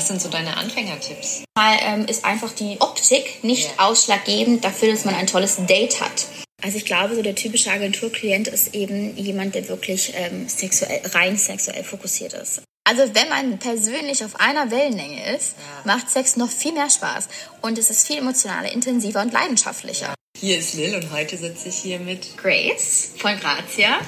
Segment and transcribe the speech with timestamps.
[0.00, 1.42] Was sind so deine Anfängertipps?
[1.54, 3.88] Mal ähm, ist einfach die Optik nicht Ja.
[3.88, 6.24] ausschlaggebend dafür, dass man ein tolles Date hat.
[6.62, 11.36] Also ich glaube, so der typische Agenturklient ist eben jemand, der wirklich ähm, sexuell, rein
[11.36, 12.62] sexuell fokussiert ist.
[12.88, 15.52] Also wenn man persönlich auf einer Wellenlänge ist,
[15.84, 17.28] macht Sex noch viel mehr Spaß
[17.60, 20.14] und es ist viel emotionaler, intensiver und leidenschaftlicher.
[20.38, 24.00] Hier ist Lil und heute sitze ich hier mit Grace von Grazia.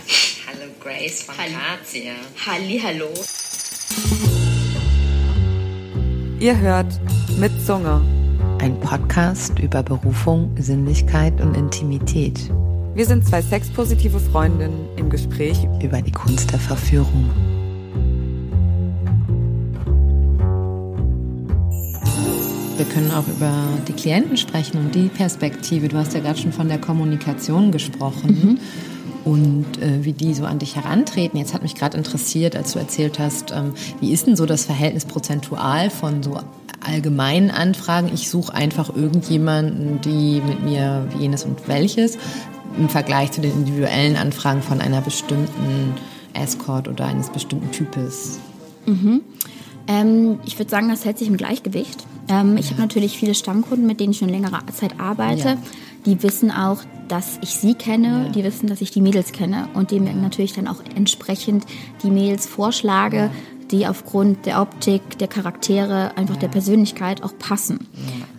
[0.47, 1.53] Hallo Grace von Hallo.
[1.53, 2.15] Grazia.
[2.47, 3.13] Halli, hallo.
[6.43, 6.99] Ihr hört
[7.39, 8.03] mit Zunge.
[8.61, 12.51] Ein Podcast über Berufung, Sinnlichkeit und Intimität.
[12.97, 15.57] Wir sind zwei sexpositive Freundinnen im Gespräch.
[15.81, 17.31] Über die Kunst der Verführung.
[22.77, 23.53] Wir können auch über
[23.87, 25.87] die Klienten sprechen und die Perspektive.
[25.87, 28.59] Du hast ja gerade schon von der Kommunikation gesprochen
[29.25, 31.39] und äh, wie die so an dich herantreten.
[31.39, 34.65] Jetzt hat mich gerade interessiert, als du erzählt hast, ähm, wie ist denn so das
[34.65, 36.41] Verhältnis prozentual von so
[36.85, 38.11] allgemeinen Anfragen?
[38.13, 42.19] Ich suche einfach irgendjemanden, die mit mir jenes und welches
[42.79, 45.95] im Vergleich zu den individuellen Anfragen von einer bestimmten
[46.35, 48.39] Escort oder eines bestimmten Types.
[49.89, 52.05] Ähm, ich würde sagen, das hält sich im Gleichgewicht.
[52.29, 55.49] Ähm, ich habe natürlich viele Stammkunden, mit denen ich schon längere Zeit arbeite.
[55.49, 55.57] Ja.
[56.07, 59.91] Die wissen auch, dass ich sie kenne, die wissen, dass ich die Mädels kenne und
[59.91, 61.65] dem natürlich dann auch entsprechend
[62.03, 63.31] die Mädels vorschlage,
[63.71, 67.87] die aufgrund der Optik, der Charaktere, einfach der Persönlichkeit auch passen.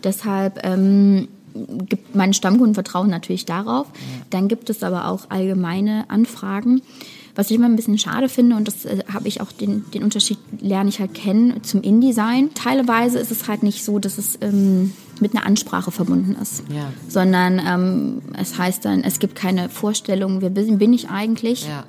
[0.04, 3.88] Deshalb ähm, gibt meine Stammkunden vertrauen natürlich darauf.
[4.30, 6.82] Dann gibt es aber auch allgemeine Anfragen.
[7.36, 10.04] Was ich immer ein bisschen schade finde, und das äh, habe ich auch den, den
[10.04, 12.54] Unterschied lerne ich halt kennen zum InDesign.
[12.54, 16.92] Teilweise ist es halt nicht so, dass es ähm, mit einer Ansprache verbunden ist, Ja.
[17.08, 21.68] sondern ähm, es heißt dann, es gibt keine Vorstellung, wer bin, ich eigentlich.
[21.68, 21.86] Ja.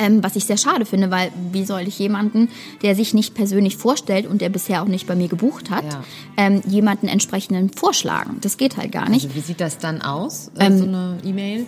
[0.00, 2.48] Ähm, was ich sehr schade finde, weil wie soll ich jemanden,
[2.82, 6.02] der sich nicht persönlich vorstellt und der bisher auch nicht bei mir gebucht hat, Ja.
[6.36, 8.38] ähm, jemanden entsprechenden vorschlagen?
[8.40, 9.26] Das geht halt gar nicht.
[9.26, 10.50] Also wie sieht das dann aus?
[10.58, 11.66] Äh, so eine E-Mail?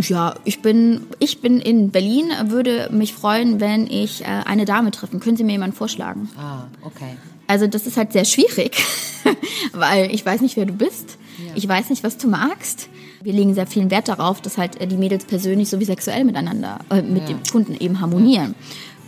[0.00, 4.90] Ja, ich bin, ich bin in Berlin, würde mich freuen, wenn ich äh, eine Dame
[4.90, 5.20] treffen.
[5.20, 6.28] Können Sie mir jemanden vorschlagen?
[6.36, 7.16] Ah, okay.
[7.48, 8.76] Also das ist halt sehr schwierig,
[9.72, 11.18] weil ich weiß nicht, wer du bist.
[11.54, 12.88] Ich weiß nicht, was du magst.
[13.22, 16.78] Wir legen sehr viel Wert darauf, dass halt äh, die Mädels persönlich sowie sexuell miteinander,
[16.90, 18.54] äh, mit dem Kunden eben harmonieren.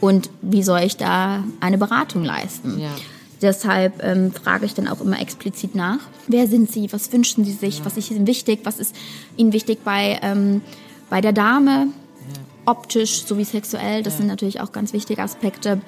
[0.01, 2.81] Und wie soll ich da eine Beratung leisten?
[2.81, 2.91] Ja.
[3.43, 5.99] Deshalb ähm, frage ich dann auch immer explizit nach.
[6.27, 6.93] Wer sind Sie?
[6.93, 7.85] Was wünschen Sie sich?
[7.85, 8.61] Was ist Ihnen wichtig?
[8.65, 8.95] Was ist
[9.37, 10.63] Ihnen wichtig bei, ähm,
[11.09, 11.89] bei der Dame?
[12.67, 14.03] Optisch sowie sexuell.
[14.03, 15.81] Das sind natürlich auch ganz wichtige Aspekte.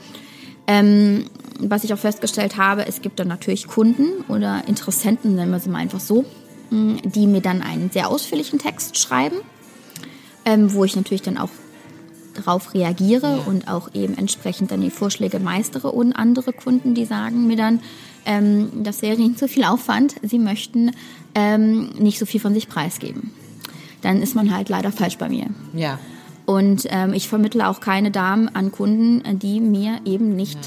[0.66, 1.26] Ähm,
[1.58, 5.70] was ich auch festgestellt habe, es gibt dann natürlich Kunden oder Interessenten, nennen wir sie
[5.70, 6.24] mal einfach so,
[6.70, 9.36] mh, die mir dann einen sehr ausführlichen Text schreiben,
[10.44, 11.50] ähm, wo ich natürlich dann auch
[12.34, 17.46] darauf reagiere und auch eben entsprechend dann die Vorschläge meistere und andere Kunden, die sagen
[17.46, 17.80] mir dann,
[18.24, 20.92] ähm, das wäre ihnen zu viel Aufwand, sie möchten
[21.34, 23.32] ähm, nicht so viel von sich preisgeben.
[24.00, 25.46] Dann ist man halt leider falsch bei mir.
[25.74, 25.98] Ja.
[26.52, 30.58] Und ähm, ich vermittle auch keine Damen an Kunden, die mir eben nicht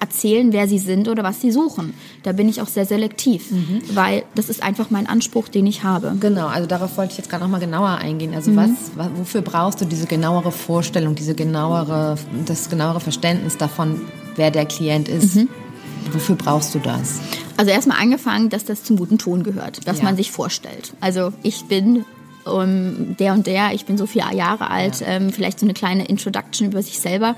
[0.00, 1.92] erzählen, wer sie sind oder was sie suchen.
[2.22, 3.52] Da bin ich auch sehr selektiv,
[3.92, 6.16] weil das ist einfach mein Anspruch, den ich habe.
[6.20, 8.32] Genau, also darauf wollte ich jetzt gerade noch mal genauer eingehen.
[8.34, 12.16] Also was, wa- wofür brauchst du diese genauere Vorstellung, diese genauere,
[12.46, 14.00] das genauere Verständnis davon,
[14.36, 15.38] wer der Klient ist?
[16.12, 17.20] Wofür brauchst du das?
[17.58, 20.04] Also erstmal angefangen, dass das zum guten Ton gehört, dass Ja.
[20.04, 20.94] man sich vorstellt.
[21.02, 22.06] Also ich bin
[22.58, 26.06] ähm, der und der, ich bin so viele Jahre alt, ähm, vielleicht so eine kleine
[26.06, 27.36] Introduction über sich selber.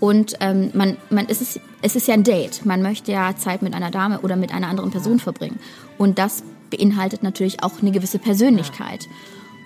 [0.00, 2.64] Und ähm, man, man ist es, es ist ja ein Date.
[2.64, 5.58] Man möchte ja Zeit mit einer Dame oder mit einer anderen Person verbringen.
[5.96, 9.08] Und das beinhaltet natürlich auch eine gewisse Persönlichkeit.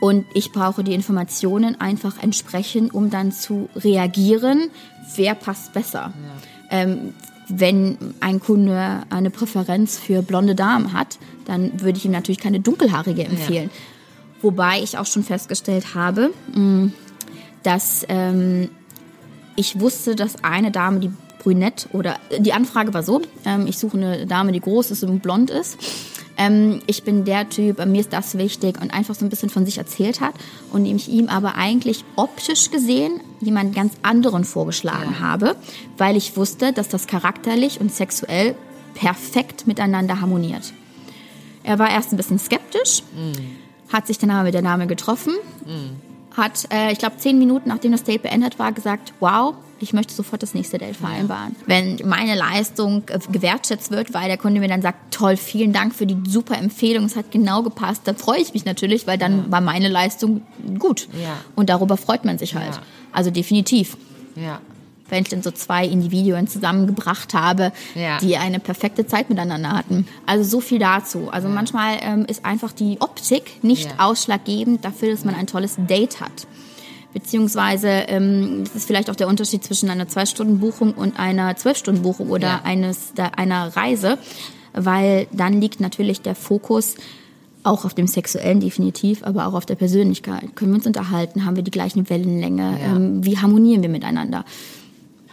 [0.01, 4.71] Und ich brauche die Informationen einfach entsprechend, um dann zu reagieren,
[5.15, 6.13] wer passt besser.
[6.71, 7.15] Ähm,
[7.49, 12.61] wenn ein Kunde eine Präferenz für blonde Damen hat, dann würde ich ihm natürlich keine
[12.61, 13.71] dunkelhaarige empfehlen.
[14.43, 16.91] Wobei ich auch schon festgestellt habe, mh,
[17.63, 18.71] dass ähm,
[19.57, 23.97] ich wusste, dass eine Dame, die brünett oder die Anfrage war so, ähm, ich suche
[23.97, 25.79] eine Dame, die groß ist und blond ist.
[26.39, 29.51] Ähm, ich bin der Typ, äh, mir ist das wichtig und einfach so ein bisschen
[29.51, 30.35] von sich erzählt hat
[30.73, 35.57] und ich ihm aber eigentlich optisch gesehen jemand ganz anderen vorgeschlagen habe,
[35.99, 38.55] weil ich wusste, dass das charakterlich und sexuell
[38.95, 40.73] perfekt miteinander harmoniert.
[41.65, 43.03] Er war erst ein bisschen skeptisch,
[43.93, 45.33] hat sich dann aber mit der Dame getroffen,
[46.37, 50.15] hat, äh, ich glaube, zehn Minuten nachdem das Date beendet war, gesagt, wow, ich möchte
[50.15, 51.57] sofort das nächste Date vereinbaren.
[51.67, 55.95] Wenn meine Leistung äh, gewertschätzt wird, weil der Kunde mir dann sagt, toll, vielen Dank
[55.95, 59.51] für die super Empfehlung, es hat genau gepasst, dann freue ich mich natürlich, weil dann
[59.51, 60.43] war meine Leistung
[60.79, 61.09] gut.
[61.21, 61.37] Ja.
[61.57, 62.77] Und darüber freut man sich halt.
[62.77, 62.83] Ja.
[63.13, 63.97] Also definitiv.
[64.37, 64.61] Ja.
[65.13, 68.19] Wenn ich dann so zwei Individuen zusammengebracht habe, Ja.
[68.19, 70.09] die eine perfekte Zeit miteinander hatten.
[70.27, 71.29] Also so viel dazu.
[71.31, 74.09] Also manchmal ähm, ist einfach die Optik nicht Ja.
[74.09, 76.47] ausschlaggebend dafür, dass man ein tolles Date hat.
[77.13, 82.49] Beziehungsweise ähm, das ist vielleicht auch der Unterschied zwischen einer Zwei-Stunden-Buchung und einer Zwölf-Stunden-Buchung oder
[82.49, 82.61] Ja.
[82.65, 84.17] eines da, einer Reise,
[84.73, 86.95] weil dann liegt natürlich der Fokus
[87.65, 90.57] auch auf dem Sexuellen definitiv, aber auch auf der Persönlichkeit.
[90.57, 91.45] Können wir uns unterhalten?
[91.45, 92.79] Haben wir die gleichen Wellenlänge?
[92.81, 92.97] Ja.
[92.97, 94.45] Ähm, wie harmonieren wir miteinander?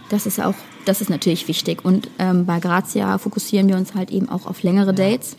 [0.09, 1.85] Das ist auch, das ist natürlich wichtig.
[1.85, 5.37] Und ähm, bei Grazia fokussieren wir uns halt eben auch auf längere Dates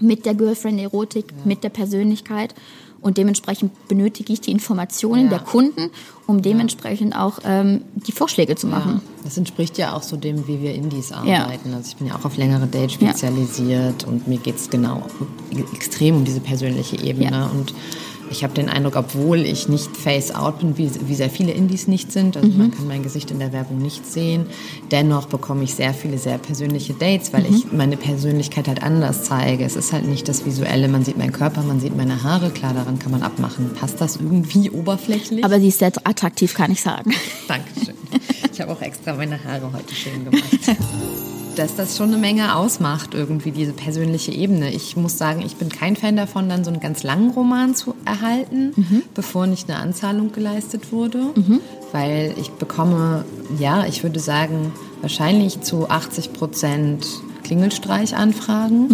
[0.00, 2.54] mit der Girlfriend-Erotik, mit der Persönlichkeit.
[3.00, 5.30] Und dementsprechend benötige ich die Informationen Ja.
[5.30, 5.90] der Kunden,
[6.26, 9.00] um dementsprechend auch ähm, die Vorschläge zu machen.
[9.22, 11.44] Das entspricht ja auch so dem, wie wir Indies Ja.
[11.44, 11.72] arbeiten.
[11.74, 13.08] Also ich bin ja auch auf längere Dates Ja.
[13.10, 15.02] spezialisiert und mir geht es genau
[15.74, 17.30] extrem um diese persönliche Ebene.
[17.30, 17.46] Ja.
[17.46, 17.72] Und
[18.30, 22.12] ich habe den Eindruck, obwohl ich nicht face-out bin, wie, wie sehr viele Indies nicht
[22.12, 22.58] sind, also Mhm.
[22.58, 24.46] man kann mein Gesicht in der Werbung nicht sehen,
[24.90, 27.54] dennoch bekomme ich sehr viele sehr persönliche Dates, weil Mhm.
[27.56, 29.64] ich meine Persönlichkeit halt anders zeige.
[29.64, 32.74] Es ist halt nicht das Visuelle, man sieht meinen Körper, man sieht meine Haare, klar,
[32.74, 33.70] daran kann man abmachen.
[33.74, 35.44] Passt das irgendwie oberflächlich?
[35.44, 37.12] Aber sie ist sehr attraktiv, kann ich sagen.
[37.48, 37.94] Dankeschön.
[38.52, 40.42] Ich habe auch extra meine Haare heute schön gemacht.
[41.58, 44.70] Dass das schon eine Menge ausmacht, irgendwie diese persönliche Ebene.
[44.72, 47.94] Ich muss sagen, ich bin kein Fan davon, dann so einen ganz langen Roman zu
[48.04, 48.72] erhalten,
[49.14, 51.18] bevor nicht eine Anzahlung geleistet wurde.
[51.90, 53.24] Weil ich bekomme,
[53.58, 57.06] ja, ich würde sagen, wahrscheinlich zu 80 Prozent
[57.42, 58.88] Klingelstreichanfragen.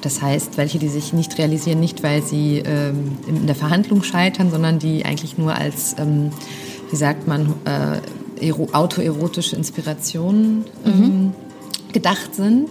[0.00, 4.50] Das heißt, welche, die sich nicht realisieren, nicht weil sie ähm, in der Verhandlung scheitern,
[4.50, 6.30] sondern die eigentlich nur als, ähm,
[6.90, 7.98] wie sagt man, äh,
[8.48, 11.32] ero autoerotische Inspirationen ähm,
[11.92, 12.70] gedacht sind.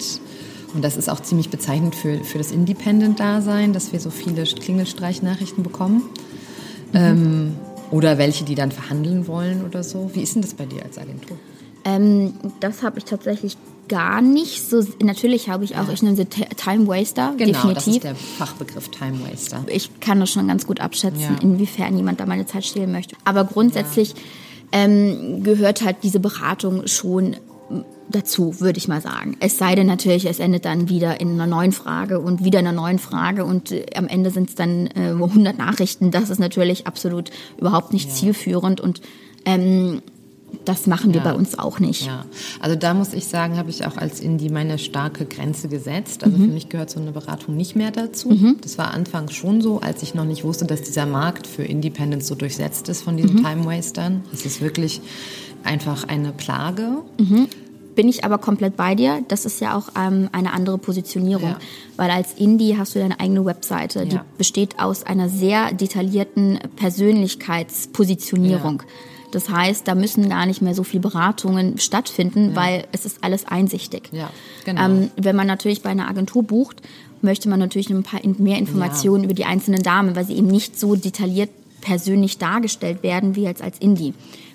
[0.74, 5.64] Und das ist auch ziemlich bezeichnend für, für das Independent-Dasein, dass wir so viele Klingelstreichnachrichten
[5.64, 6.04] bekommen.
[6.94, 7.56] Ähm,
[7.90, 10.12] oder welche, die dann verhandeln wollen oder so.
[10.14, 11.38] Wie ist denn das bei dir als Agentur?
[11.84, 13.58] Ähm, das habe ich tatsächlich
[13.90, 14.86] gar nicht so.
[15.04, 17.96] Natürlich habe ich auch, ich nenne sie Time Waster, Genau, das definitiv.
[17.96, 19.66] ist der Fachbegriff Time Waster.
[19.68, 21.36] ich kann das schon ganz gut abschätzen, Ja.
[21.42, 23.16] inwiefern jemand da meine Zeit stehlen möchte.
[23.26, 24.16] Aber grundsätzlich
[24.72, 27.36] ähm, gehört halt diese Beratung schon
[28.12, 29.36] dazu, würde ich mal sagen.
[29.40, 32.72] Es sei denn natürlich, es endet dann wieder in einer neuen Frage und wieder einer
[32.72, 36.12] neuen Frage und äh, am Ende sind es dann äh, 100 Nachrichten.
[36.12, 39.02] Das ist natürlich absolut überhaupt nicht zielführend und
[39.46, 40.02] ähm,
[40.66, 41.32] das machen wir Ja.
[41.32, 42.06] bei uns auch nicht.
[42.06, 42.26] Ja,
[42.60, 46.26] also da muss ich sagen, habe ich auch als Indie meine starke Grenze gesetzt.
[46.26, 48.38] Also für mich gehört so eine Beratung nicht mehr dazu.
[48.62, 52.28] Das war anfangs schon so, als ich noch nicht wusste, dass dieser Markt für Independents
[52.28, 54.24] so durchsetzt ist von diesen Time Wastern.
[54.34, 55.00] Es ist wirklich
[55.64, 56.98] einfach eine Plage.
[57.96, 59.24] Bin ich aber komplett bei dir.
[59.28, 61.50] Das ist ja auch ähm, eine andere Positionierung.
[61.50, 61.60] Ja.
[61.98, 64.06] Weil als Indie hast du deine eigene Webseite.
[64.06, 64.26] Die Ja.
[64.38, 68.84] besteht aus einer sehr detaillierten Persönlichkeitspositionierung.
[69.32, 73.46] Das heißt, da müssen gar nicht mehr so viele Beratungen stattfinden, weil es ist alles
[73.46, 74.10] einsichtig.
[74.12, 74.30] Ja,
[74.66, 74.86] genau.
[74.86, 76.82] ähm, wenn man natürlich bei einer Agentur bucht,
[77.22, 80.80] möchte man natürlich ein paar mehr Informationen über die einzelnen Damen, weil sie eben nicht
[80.80, 81.50] so detailliert
[81.82, 84.14] persönlich dargestellt werden wie jetzt als Indie.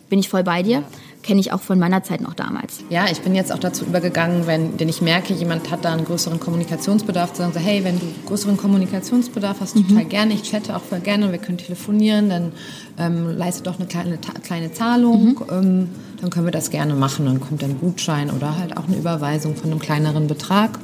[0.08, 0.84] Bin ich voll bei dir.
[1.26, 2.84] Kenne ich auch von meiner Zeit noch damals.
[2.88, 6.04] Ja, ich bin jetzt auch dazu übergegangen, wenn denn ich merke, jemand hat da einen
[6.04, 10.76] größeren Kommunikationsbedarf, zu sagen so, hey, wenn du größeren Kommunikationsbedarf hast, total gerne, ich chatte
[10.76, 12.52] auch voll gerne, wir können telefonieren, dann
[12.98, 15.88] ähm, leiste doch eine kleine, kleine Zahlung, ähm,
[16.20, 17.26] dann können wir das gerne machen.
[17.26, 20.78] Dann kommt ein Gutschein oder halt auch eine Überweisung von einem kleineren Betrag.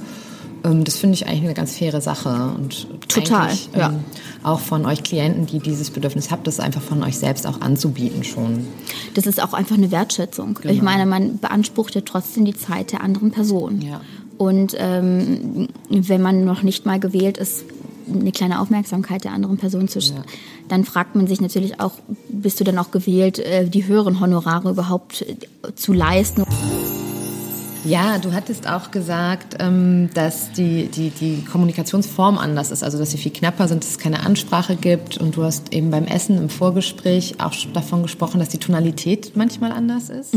[0.65, 3.91] Ähm, das finde ich eigentlich eine ganz faire Sache und Total, ja.
[3.91, 4.01] ähm,
[4.43, 8.25] auch von euch Klienten, die dieses Bedürfnis habt, das einfach von euch selbst auch anzubieten
[8.25, 8.67] schon.
[9.15, 10.59] Das ist auch einfach eine Wertschätzung.
[10.63, 10.85] Ich Genau.
[10.85, 13.81] meine, man beansprucht ja trotzdem die Zeit der anderen Person.
[13.83, 14.01] Ja.
[14.39, 17.65] Und ähm, wenn man noch nicht mal gewählt ist,
[18.13, 20.25] eine kleine Aufmerksamkeit der anderen Person zu Ja.
[20.69, 21.93] dann fragt man sich natürlich auch,
[22.29, 25.37] bist du dann auch gewählt, äh, die höheren Honorare überhaupt äh,
[25.77, 26.43] zu leisten?
[27.85, 33.11] Ja, du hattest auch gesagt, ähm, dass die, die, die Kommunikationsform anders ist, also dass
[33.11, 35.19] sie viel knapper sind, dass es keine Ansprache gibt.
[35.19, 39.73] Und du hast eben beim Essen im Vorgespräch auch davon gesprochen, dass die Tonalität manchmal
[39.73, 40.33] anders ist.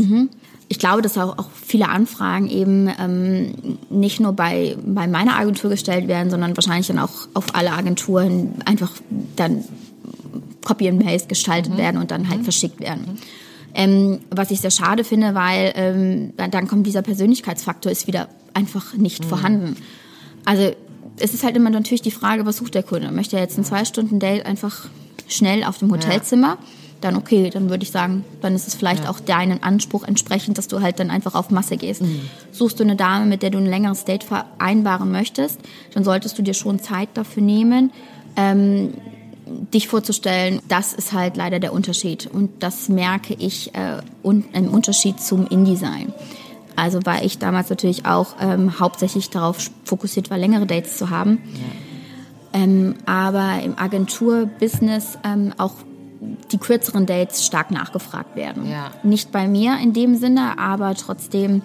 [0.68, 5.70] Ich glaube, dass auch, auch viele Anfragen eben ähm, nicht nur bei, bei meiner Agentur
[5.70, 8.90] gestellt werden, sondern wahrscheinlich dann auch auf alle Agenturen einfach
[9.36, 9.62] dann
[10.64, 13.18] Copy and Paste gestaltet werden und dann halt verschickt werden.
[13.78, 18.94] Ähm, was ich sehr schade finde, weil ähm, dann, kommt dieser Persönlichkeitsfaktor ist wieder einfach
[18.94, 19.76] nicht vorhanden.
[20.46, 20.72] Also
[21.18, 23.10] es ist halt immer natürlich die Frage, was sucht der Kunde?
[23.10, 24.88] Möchte er jetzt ein zwei Stunden Date einfach
[25.28, 26.56] schnell auf dem Hotelzimmer?
[27.02, 30.68] Dann okay, dann würde ich sagen, dann ist es vielleicht auch deinem Anspruch entsprechend, dass
[30.68, 32.02] du halt dann einfach auf Masse gehst.
[32.52, 35.60] Suchst du eine Dame, mit der du ein längeres Date vereinbaren möchtest,
[35.92, 37.92] dann solltest du dir schon Zeit dafür nehmen,
[38.36, 38.94] ähm,
[39.46, 42.26] dich vorzustellen, das ist halt leider der Unterschied.
[42.26, 46.12] Und das merke ich äh, un im Unterschied zum InDesign.
[46.74, 51.40] Also weil ich damals natürlich auch ähm, hauptsächlich darauf fokussiert war, längere Dates zu haben.
[52.52, 52.60] Ja.
[52.60, 55.72] Ähm, aber im Agenturbusiness ähm, auch
[56.52, 58.68] die kürzeren Dates stark nachgefragt werden.
[58.68, 58.90] Ja.
[59.02, 61.62] Nicht bei mir in dem Sinne, aber trotzdem,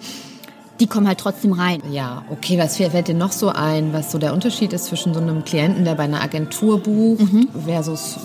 [0.82, 1.80] die kommen halt trotzdem rein.
[1.92, 5.20] Ja, okay, was fällt dir noch so ein, was so der Unterschied ist zwischen so
[5.20, 7.48] einem Klienten, der bei einer Agentur bucht, mhm.
[7.64, 8.18] versus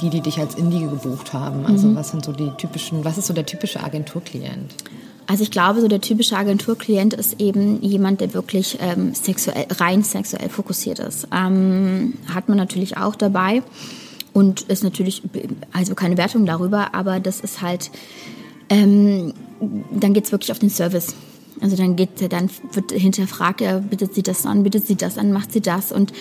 [0.00, 1.66] die, die dich als Indie gebucht haben?
[1.66, 1.96] Also mhm.
[1.96, 4.74] was sind so die typischen, was ist so der typische Agenturklient?
[5.26, 10.02] Also ich glaube, so der typische Agenturklient ist eben jemand, der wirklich ähm, sexuell, rein
[10.02, 11.28] sexuell fokussiert ist.
[11.30, 13.62] Ähm, hat man natürlich auch dabei
[14.32, 15.22] und ist natürlich,
[15.74, 17.90] also keine Wertung darüber, aber das ist halt,
[18.70, 19.34] ähm,
[19.90, 21.14] dann geht's wirklich auf den Service.
[21.60, 25.32] Also dann geht, dann wird hinterfragt, ja, bittet sie das an, bittet sie das an,
[25.32, 26.12] macht sie das und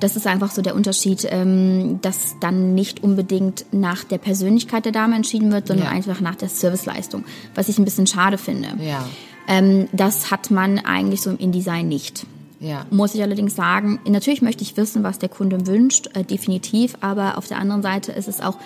[0.00, 4.92] das ist einfach so der Unterschied, ähm, dass dann nicht unbedingt nach der Persönlichkeit der
[4.92, 5.92] Dame entschieden wird, sondern ja.
[5.92, 7.24] einfach nach der Serviceleistung,
[7.54, 8.68] was ich ein bisschen schade finde.
[8.80, 9.04] Ja.
[9.48, 12.26] Ähm, das hat man eigentlich so im InDesign nicht.
[12.60, 12.86] Ja.
[12.90, 17.38] Muss ich allerdings sagen, natürlich möchte ich wissen, was der Kunde wünscht, äh, definitiv, aber
[17.38, 18.56] auf der anderen Seite ist es auch,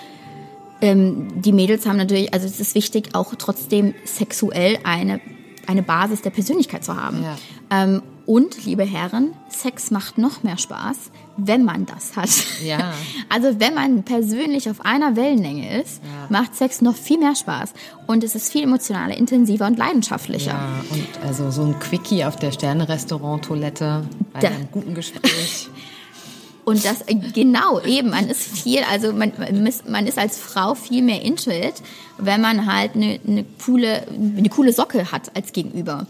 [0.81, 5.21] ähm, die Mädels haben natürlich, also es ist wichtig, auch trotzdem sexuell eine,
[5.67, 7.23] eine Basis der Persönlichkeit zu haben.
[7.23, 7.37] Ja.
[7.71, 12.31] Ähm, und, liebe Herren, Sex macht noch mehr Spaß, wenn man das hat.
[12.65, 12.93] Ja.
[13.29, 16.27] Also wenn man persönlich auf einer Wellenlänge ist, ja.
[16.29, 17.73] macht Sex noch viel mehr Spaß.
[18.07, 20.51] Und es ist viel emotionaler, intensiver und leidenschaftlicher.
[20.51, 24.49] Ja, und also so ein Quickie auf der Sterne-Restaurant-Toilette bei da.
[24.49, 25.70] einem guten Gespräch.
[26.71, 29.33] Und das, äh, genau, eben, man ist viel, also man,
[29.89, 31.75] man ist als Frau viel mehr into it,
[32.17, 36.07] wenn man halt eine, eine, coole, eine coole Socke hat als Gegenüber.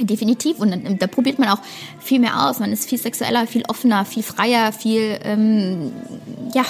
[0.00, 0.58] Definitiv.
[0.58, 1.58] Und dann, da probiert man auch
[2.00, 2.60] viel mehr aus.
[2.60, 5.92] Man ist viel sexueller, viel offener, viel freier, viel, ähm,
[6.54, 6.64] ja,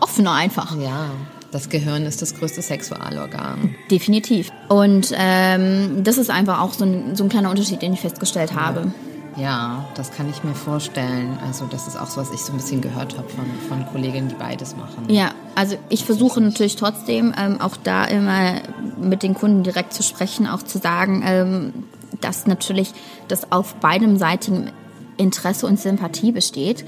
[0.00, 0.76] offener einfach.
[0.80, 1.10] Ja.
[1.52, 3.76] Das Gehirn ist das größte Sexualorgan.
[3.90, 4.50] Definitiv.
[4.68, 8.54] Und ähm, das ist einfach auch so ein, so ein kleiner Unterschied, den ich festgestellt
[8.54, 8.92] habe.
[9.38, 11.38] Ja, das kann ich mir vorstellen.
[11.46, 14.28] Also das ist auch so, was ich so ein bisschen gehört habe von, von Kolleginnen,
[14.28, 15.04] die beides machen.
[15.08, 18.54] Ja, also ich versuche natürlich trotzdem ähm, auch da immer
[19.00, 21.72] mit den Kunden direkt zu sprechen, auch zu sagen, ähm,
[22.20, 22.92] dass natürlich
[23.28, 24.72] das auf beidem seitigen
[25.16, 26.84] Interesse und Sympathie besteht.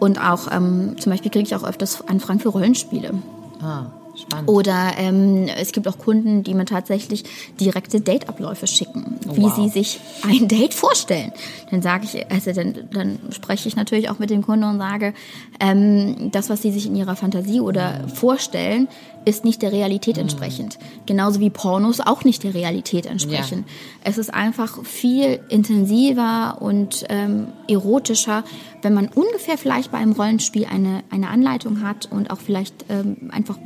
[0.00, 3.14] Und auch ähm, zum Beispiel kriege ich auch öfters Anfragen für Rollenspiele.
[3.62, 3.86] Ah.
[4.14, 4.48] Spannend.
[4.48, 7.24] Oder ähm, es gibt auch Kunden, die mir tatsächlich
[7.58, 9.54] direkte Dateabläufe schicken, oh, wie wow.
[9.54, 11.32] sie sich ein Date vorstellen.
[11.70, 15.14] Dann sage ich, also dann, dann spreche ich natürlich auch mit dem Kunden und sage,
[15.60, 18.08] ähm, das, was sie sich in ihrer Fantasie oder mhm.
[18.10, 18.88] vorstellen,
[19.24, 20.22] ist nicht der Realität mhm.
[20.22, 20.78] entsprechend.
[21.06, 23.64] Genauso wie Pornos auch nicht der Realität entsprechen.
[23.66, 23.74] Ja.
[24.04, 28.44] Es ist einfach viel intensiver und ähm, erotischer,
[28.82, 33.30] wenn man ungefähr vielleicht bei einem Rollenspiel eine, eine Anleitung hat und auch vielleicht ähm,
[33.30, 33.58] einfach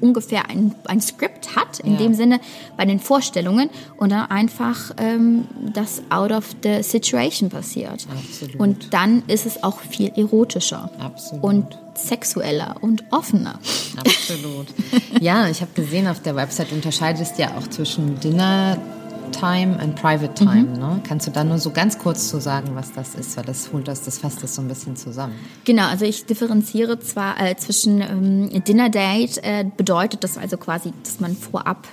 [0.00, 1.98] ungefähr ein, ein Skript hat, in ja.
[1.98, 2.40] dem Sinne
[2.76, 8.06] bei den Vorstellungen und dann einfach ähm, das out of the situation passiert.
[8.10, 8.56] Absolut.
[8.56, 10.90] Und dann ist es auch viel erotischer.
[10.98, 11.44] Absolut.
[11.44, 13.58] Und sexueller und offener.
[13.96, 14.66] Absolut.
[15.20, 18.78] Ja, ich habe gesehen auf der Website unterscheidest ja auch zwischen Dinner
[19.32, 20.62] Time and Private Time.
[20.62, 20.78] Mhm.
[20.78, 21.00] Ne?
[21.06, 23.36] Kannst du da nur so ganz kurz zu sagen, was das ist?
[23.36, 25.34] Weil das holt das, das fasst das so ein bisschen zusammen.
[25.64, 30.92] Genau, also ich differenziere zwar äh, zwischen ähm, Dinner Date, äh, bedeutet das also quasi,
[31.02, 31.86] dass man vorab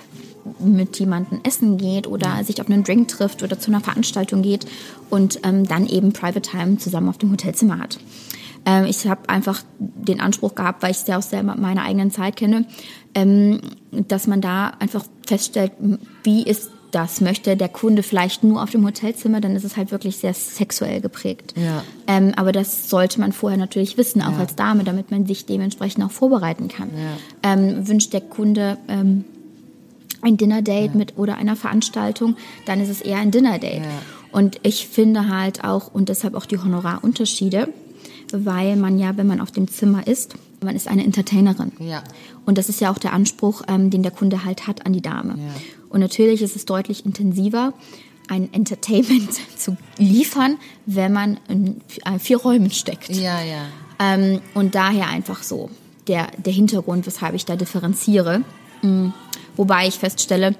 [0.58, 2.44] mit jemandem essen geht oder ja.
[2.44, 4.66] sich auf einen Drink trifft oder zu einer Veranstaltung geht
[5.10, 7.98] und ähm, dann eben Private Time zusammen auf dem Hotelzimmer hat.
[8.68, 12.10] Ähm, ich habe einfach den Anspruch gehabt, weil ich es ja aus der, meiner eigenen
[12.10, 12.66] Zeit kenne,
[13.14, 13.60] ähm,
[13.90, 15.72] dass man da einfach feststellt,
[16.22, 19.90] wie ist das möchte der Kunde vielleicht nur auf dem Hotelzimmer, dann ist es halt
[19.90, 21.54] wirklich sehr sexuell geprägt.
[21.54, 21.82] Ja.
[22.06, 24.38] Ähm, aber das sollte man vorher natürlich wissen, auch ja.
[24.38, 26.88] als Dame, damit man sich dementsprechend auch vorbereiten kann.
[26.96, 27.52] Ja.
[27.52, 29.24] Ähm, wünscht der Kunde ähm,
[30.22, 33.82] ein Dinner-Date mit oder einer Veranstaltung, dann ist es eher ein Dinner-Date.
[34.32, 37.68] Und ich finde halt auch, und deshalb auch die Honorarunterschiede,
[38.32, 41.72] weil man ja, wenn man auf dem Zimmer ist, man ist eine Entertainerin.
[41.78, 42.02] Ja.
[42.44, 45.00] Und das ist ja auch der Anspruch, ähm, den der Kunde halt hat an die
[45.00, 45.34] Dame.
[45.38, 45.54] Ja.
[45.88, 47.72] Und natürlich ist es deutlich intensiver,
[48.28, 53.10] ein Entertainment zu liefern, wenn man in äh, vier Räumen steckt.
[53.10, 53.66] Ja, ja.
[53.98, 55.70] Ähm, und daher einfach so
[56.06, 58.42] der, der Hintergrund, weshalb ich da differenziere.
[58.82, 59.12] Mhm.
[59.56, 60.54] Wobei ich feststelle,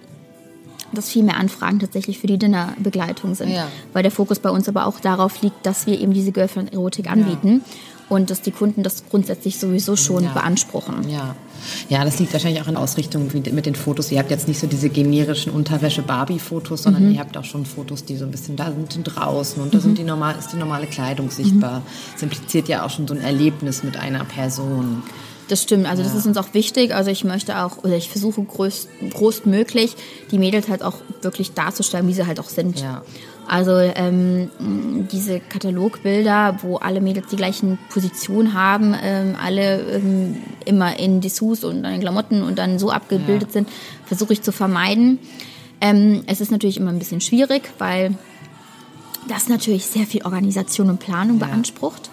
[0.93, 3.51] dass viel mehr Anfragen tatsächlich für die Dinnerbegleitung sind.
[3.51, 3.69] Ja.
[3.93, 7.63] Weil der Fokus bei uns aber auch darauf liegt, dass wir eben diese Girlfriend-Erotik anbieten.
[7.65, 7.73] Ja.
[8.11, 10.33] und dass die Kunden das grundsätzlich sowieso schon Ja.
[10.33, 11.11] beanspruchen.
[11.11, 11.37] Ja.
[11.91, 14.11] Ja, das liegt wahrscheinlich auch in Ausrichtung wie mit den Fotos.
[14.11, 18.17] Ihr habt jetzt nicht so diese generischen Unterwäsche-Barbie-Fotos, sondern ihr habt auch schon Fotos, die
[18.17, 21.31] so ein bisschen da sind draußen und da sind die normal, ist die normale Kleidung
[21.31, 21.83] sichtbar.
[22.15, 25.03] Das impliziert ja auch schon so ein Erlebnis mit einer Person.
[25.49, 26.95] Das stimmt, also das ist uns auch wichtig.
[26.95, 29.97] Also ich möchte auch, oder ich versuche größt, großmöglich,
[30.31, 32.81] die Mädels halt auch wirklich darzustellen, wie sie halt auch sind.
[32.81, 33.03] Ja.
[33.47, 34.51] Also ähm,
[35.11, 40.37] diese Katalogbilder, wo alle Mädels die gleichen Positionen haben, ähm, alle ähm,
[40.67, 43.53] immer in Dessous und an den Klamotten und dann so abgebildet Ja.
[43.55, 43.69] sind,
[44.05, 45.19] versuche ich zu vermeiden.
[45.81, 48.15] Ähm, es ist natürlich immer ein bisschen schwierig, weil
[49.29, 52.11] das natürlich sehr viel Organisation und Planung beansprucht.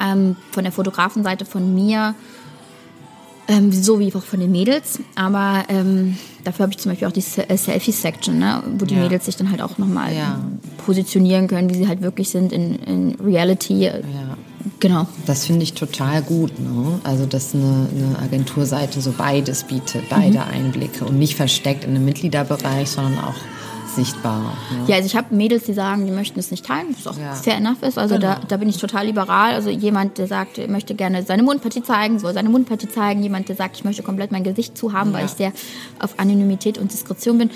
[0.00, 2.14] Ähm, von der Fotografenseite von mir,
[3.48, 5.00] ähm, so wie auch von den Mädels.
[5.14, 9.02] Aber ähm, dafür habe ich zum Beispiel auch die äh, Selfie-Section, ne, wo die Ja.
[9.02, 10.40] Mädels sich dann halt auch nochmal Ja.
[10.86, 13.84] positionieren können, wie sie halt wirklich sind in, in Reality.
[13.86, 13.92] Ja.
[14.78, 15.06] Genau.
[15.26, 17.00] Das finde ich total gut, ne?
[17.02, 20.54] Also, dass eine, eine Agenturseite so beides bietet, beide Mhm.
[20.54, 23.34] Einblicke und nicht versteckt in einem Mitgliederbereich, sondern auch
[23.94, 24.38] sichtbar.
[24.40, 24.50] Ne?
[24.86, 27.34] Ja, also ich habe Mädels, die sagen, die möchten es nicht teilen, was auch Ja.
[27.34, 27.98] fair enough ist.
[27.98, 29.52] Also da, da bin ich total liberal.
[29.54, 33.22] Also jemand, der sagt, er möchte gerne seine Mundpartie zeigen, soll seine Mundpartie zeigen.
[33.22, 35.26] Jemand, der sagt, ich möchte komplett mein Gesicht zu haben, weil Ja.
[35.26, 35.52] ich sehr
[35.98, 37.50] auf Anonymität und Diskretion bin.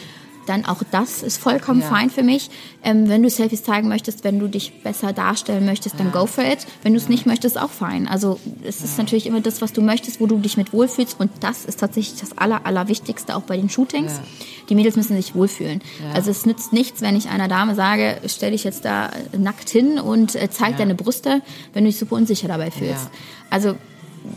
[0.46, 1.88] Dann auch das ist vollkommen Ja.
[1.88, 2.50] fein für mich.
[2.82, 6.44] Ähm, wenn du Selfies zeigen möchtest, wenn du dich besser darstellen möchtest, dann go for
[6.44, 6.66] it.
[6.82, 8.08] Wenn du es nicht möchtest, auch fein.
[8.08, 11.18] Also es ist natürlich immer das, was du möchtest, wo du dich mit wohlfühlst.
[11.20, 14.12] Und das ist tatsächlich das Aller, Allerwichtigste auch bei den Shootings.
[14.12, 14.22] Ja.
[14.68, 15.82] Die Mädels müssen sich wohlfühlen.
[16.02, 16.12] Ja.
[16.14, 19.98] Also es nützt nichts, wenn ich einer Dame sage, stell dich jetzt da nackt hin
[19.98, 23.04] und äh, zeig deine Brüste, wenn du dich super unsicher dabei fühlst.
[23.04, 23.10] Ja.
[23.50, 23.74] Also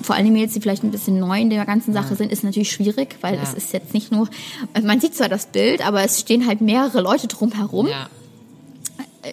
[0.02, 2.44] vor allem die Mädels, die vielleicht ein bisschen neu in der ganzen Sache sind, ist
[2.44, 3.42] natürlich schwierig, weil Ja.
[3.44, 4.28] es ist jetzt nicht nur,
[4.74, 7.88] also man sieht zwar das Bild, aber es stehen halt mehrere Leute drumherum.
[7.88, 8.08] Ja.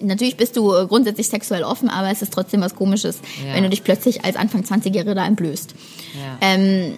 [0.03, 3.55] Natürlich bist du äh, grundsätzlich sexuell offen, aber es ist trotzdem was Komisches, Ja.
[3.55, 5.75] wenn du dich plötzlich als Anfang 20-Jährige da entblößt.
[6.15, 6.39] Ja.
[6.41, 6.95] Ähm,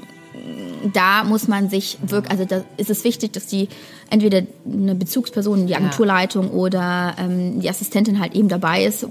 [0.92, 3.68] da muss man sich wirklich, also da ist es wichtig, dass die
[4.10, 9.06] entweder eine Bezugsperson, die Agenturleitung oder ähm, die Assistentin halt eben dabei ist,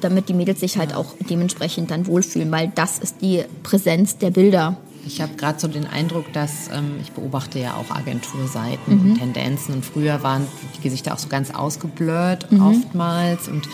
[0.00, 4.30] damit die Mädels sich halt auch dementsprechend dann wohlfühlen, weil das ist die Präsenz der
[4.30, 4.76] Bilder.
[5.06, 9.10] Ich habe gerade so den Eindruck, dass ähm, ich beobachte ja auch Agenturseiten Mhm.
[9.12, 12.62] und Tendenzen und früher waren die Gesichter auch so ganz ausgeblurrt Mhm.
[12.62, 13.68] oftmals und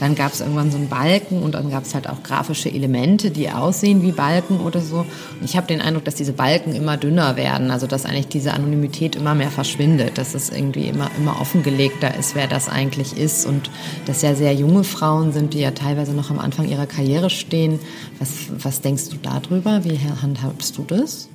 [0.00, 3.30] dann gab es irgendwann so einen Balken und dann gab es halt auch grafische Elemente,
[3.30, 4.98] die aussehen wie Balken oder so.
[4.98, 8.52] Und ich habe den Eindruck, dass diese Balken immer dünner werden, also dass eigentlich diese
[8.52, 13.46] Anonymität immer mehr verschwindet, dass es irgendwie immer immer offengelegter ist, wer das eigentlich ist
[13.46, 13.70] und
[14.06, 17.78] dass ja sehr junge Frauen sind, die ja teilweise noch am Anfang ihrer Karriere stehen.
[18.18, 19.84] Was was denkst du darüber?
[19.84, 21.28] Wie handhabst du das?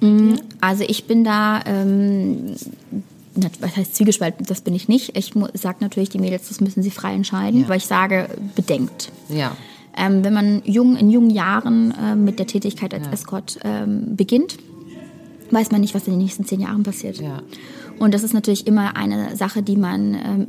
[0.61, 2.55] Also ich bin da, ähm,
[3.59, 5.15] was heißt Zwiegespalten, das bin ich nicht.
[5.17, 7.69] Ich sage natürlich, die Mädels, das müssen sie frei entscheiden, Ja.
[7.69, 9.11] weil ich sage, bedenkt.
[9.29, 9.55] Ja.
[9.95, 14.57] Ähm, wenn man jung, in jungen Jahren äh, mit der Tätigkeit als Escort ähm, beginnt,
[15.51, 17.19] weiß man nicht, was in den nächsten zehn Jahren passiert.
[17.19, 17.41] Ja.
[17.99, 20.47] Und das ist natürlich immer eine Sache, die man ähm,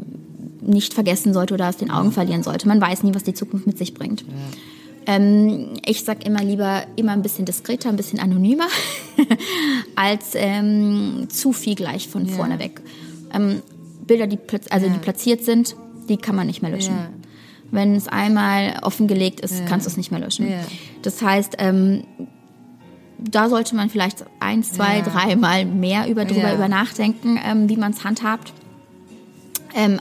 [0.60, 2.68] nicht vergessen sollte oder aus den Augen verlieren sollte.
[2.68, 4.24] Man weiß nie, was die Zukunft mit sich bringt.
[5.10, 8.68] Ähm, ich sag immer lieber immer ein bisschen diskreter, ein bisschen anonymer,
[9.96, 12.82] als ähm, zu viel gleich von vorne weg.
[13.32, 13.62] Ähm,
[14.06, 14.38] Bilder, die,
[14.70, 15.76] also die platziert sind,
[16.10, 16.94] die kann man nicht mehr löschen.
[16.94, 17.08] Ja.
[17.70, 20.50] Wenn es einmal offengelegt ist, kannst du es nicht mehr löschen.
[20.50, 20.60] Ja.
[21.02, 22.04] Das heißt, ähm,
[23.18, 25.02] da sollte man vielleicht eins, zwei, Ja.
[25.02, 26.54] dreimal mehr über, drüber Ja.
[26.54, 28.52] über nachdenken, ähm, wie man es handhabt,
[29.74, 30.00] ähm,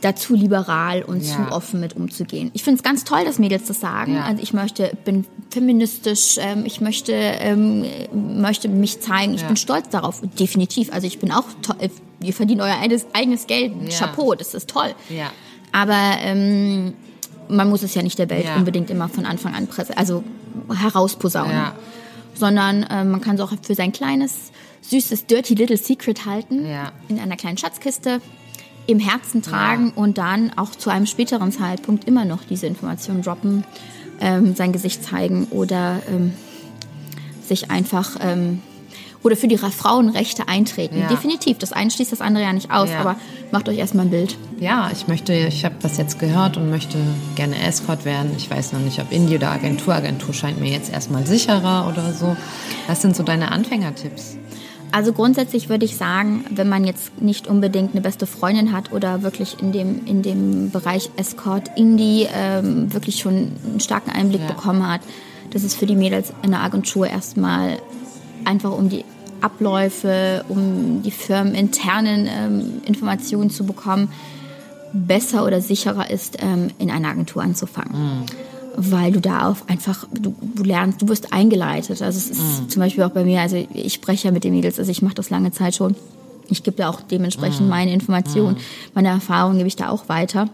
[0.00, 1.34] als dazu liberal und Ja.
[1.46, 2.50] zu offen mit umzugehen.
[2.54, 4.14] Ich finde es ganz toll, dass Mädels das sagen.
[4.14, 4.24] Ja.
[4.24, 9.34] Also ich möchte, bin feministisch, ähm, ich möchte, ähm, möchte mich zeigen.
[9.34, 9.46] Ich Ja.
[9.48, 10.92] bin stolz darauf, definitiv.
[10.92, 11.76] Also ich bin auch toll.
[12.22, 12.76] Ihr verdient euer
[13.12, 13.72] eigenes, Geld.
[13.90, 14.94] Chapeau, das ist toll.
[15.72, 16.94] Aber ähm,
[17.48, 20.22] man muss es ja nicht der Welt unbedingt immer von Anfang an presse, also
[20.74, 21.72] herausposaunen.
[22.34, 24.50] Sondern äh, man kann es auch für sein kleines,
[24.82, 26.64] süßes, dirty little secret halten,
[27.08, 28.20] in einer kleinen Schatzkiste,
[28.90, 33.64] im Herzen tragen und dann auch zu einem späteren Zeitpunkt immer noch diese Informationen droppen,
[34.20, 36.32] ähm, sein Gesicht zeigen oder ähm,
[37.46, 38.60] sich einfach ähm,
[39.22, 40.98] oder für die Ra- Frauenrechte eintreten.
[40.98, 41.08] Ja.
[41.08, 43.00] Definitiv, das eine schließt das andere ja nicht aus, Ja.
[43.00, 43.16] aber
[43.50, 44.38] macht euch erstmal ein Bild.
[44.60, 46.96] Ja, ich möchte, ich habe das jetzt gehört und möchte
[47.34, 48.30] gerne Escort werden.
[48.38, 49.94] Ich weiß noch nicht, ob Indie oder Agentur.
[49.94, 52.34] Agentur scheint mir jetzt erstmal sicherer oder so.
[52.86, 54.36] Was sind so deine Anfängertipps?
[54.92, 59.22] Also grundsätzlich würde ich sagen, wenn man jetzt nicht unbedingt eine beste Freundin hat oder
[59.22, 64.48] wirklich in dem, in dem Bereich Escort, Indie ähm, wirklich schon einen starken Einblick Ja.
[64.48, 65.00] bekommen hat,
[65.50, 67.78] dass es für die Mädels in der Agentur erstmal
[68.44, 69.04] einfach um die
[69.40, 74.10] Abläufe, um die firmeninternen ähm, Informationen zu bekommen,
[74.92, 78.24] besser oder sicherer ist, ähm, in einer Agentur anzufangen.
[78.82, 82.00] Weil du da auch einfach, du, du lernst, du wirst eingeleitet.
[82.02, 82.68] Also es ist Mhm.
[82.68, 85.14] zum Beispiel auch bei mir, also ich spreche ja mit den Mädels, also ich mache
[85.14, 85.94] das lange Zeit schon.
[86.48, 87.68] Ich gebe da auch dementsprechend Mhm.
[87.68, 88.56] meine Informationen,
[88.94, 90.48] meine Erfahrungen gebe ich da auch weiter.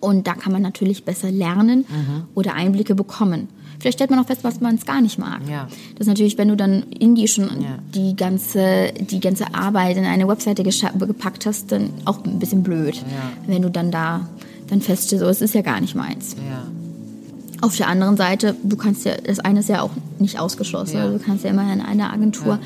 [0.00, 2.22] Und da kann man natürlich besser lernen Mhm.
[2.34, 3.48] oder Einblicke bekommen.
[3.80, 5.40] Vielleicht stellt man auch fest, was man es gar nicht mag.
[5.48, 5.68] Ja.
[5.94, 7.78] Das ist natürlich, wenn du dann in die schon Ja.
[7.94, 12.96] die ganze, die ganze Arbeit in eine Webseite gepackt hast, dann auch ein bisschen blöd.
[12.96, 13.02] Ja.
[13.46, 14.28] Wenn du dann da
[14.68, 16.34] dann feststellst, so, es ist ja gar nicht meins.
[16.36, 16.64] Ja.
[17.60, 20.96] Auf der anderen Seite, du kannst ja, das eine ist ja auch nicht ausgeschlossen.
[20.96, 21.04] Ja.
[21.04, 22.58] Also du kannst ja immer in einer Agentur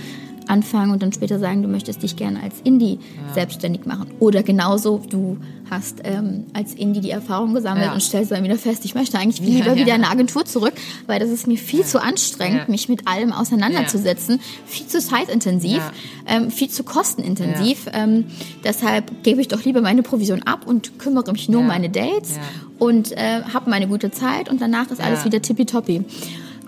[0.49, 2.99] anfangen und dann später sagen, du möchtest dich gerne als Indie
[3.33, 4.09] selbstständig machen.
[4.19, 5.37] Oder genauso, du
[5.71, 7.95] hast ähm, als Indie die Erfahrung gesammelt Ja.
[7.95, 9.77] und stellst dann wieder fest, ich möchte eigentlich Ja, lieber ja.
[9.77, 10.75] wieder in eine Agentur zurück,
[11.07, 12.71] weil das ist mir viel zu anstrengend, Ja.
[12.71, 15.93] mich mit allem auseinanderzusetzen, viel zu zeitintensiv, Ja.
[16.27, 17.87] ähm, viel zu kostenintensiv.
[17.93, 18.25] Ähm,
[18.65, 21.73] deshalb gebe ich doch lieber meine Provision ab und kümmere mich nur um Ja.
[21.73, 22.43] meine Dates Ja.
[22.83, 25.25] Und äh, habe meine gute Zeit und danach ist alles Ja.
[25.27, 26.05] wieder tippitoppi.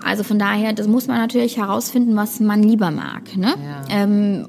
[0.03, 3.35] Also von daher, das muss man natürlich herausfinden, was man lieber mag.
[3.35, 3.47] Ne?
[3.47, 3.83] Ja.
[3.89, 4.47] Ähm,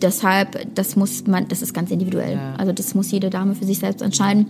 [0.00, 2.34] deshalb, das muss man, das ist ganz individuell.
[2.36, 2.54] Ja.
[2.56, 4.46] Also das muss jede Dame für sich selbst entscheiden.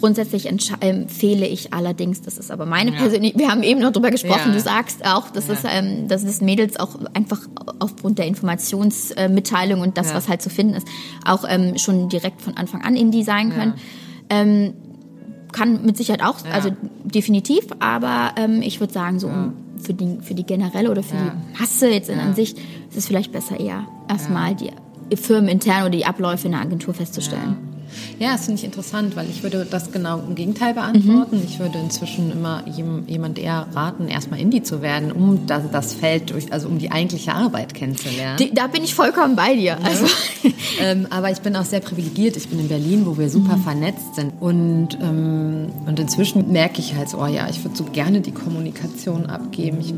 [0.00, 4.48] Grundsätzlich empfehle ich allerdings, das ist aber meine persönliche, wir haben eben noch drüber gesprochen,
[4.48, 4.52] Ja.
[4.52, 5.54] du sagst auch, das Ja.
[5.54, 7.40] ist, ähm, dass es Mädels auch einfach
[7.78, 10.16] aufgrund der Informationsmitteilung und das, Ja.
[10.16, 10.86] was halt zu finden ist,
[11.24, 13.74] auch ähm, schon direkt von Anfang an Indie sein können.
[14.30, 14.74] Ähm,
[15.54, 16.50] kann mit Sicherheit auch, Ja.
[16.52, 16.70] also
[17.04, 21.16] definitiv, aber ähm, ich würde sagen, so um, für, die, für die generelle oder für
[21.16, 24.70] die Masse jetzt in an sich ist es vielleicht besser eher erstmal die
[25.16, 27.56] firmenintern oder die Abläufe in der Agentur festzustellen.
[28.18, 31.36] Ja, das finde ich interessant, weil ich würde das genau im Gegenteil beantworten.
[31.36, 31.44] Mhm.
[31.44, 35.94] Ich würde inzwischen immer jem, jemand eher raten, erstmal Indie zu werden, um das, das
[35.94, 38.38] Feld durch, also um die eigentliche Arbeit kennenzulernen.
[38.38, 39.78] Die, da bin ich vollkommen bei dir.
[39.82, 40.06] Also,
[40.80, 42.36] ähm, aber ich bin auch sehr privilegiert.
[42.36, 44.32] Ich bin in Berlin, wo wir super vernetzt sind.
[44.40, 48.32] Und, ähm, und inzwischen merke ich halt so, oh ja, ich würde so gerne die
[48.32, 49.78] Kommunikation abgeben.
[49.80, 49.94] Ich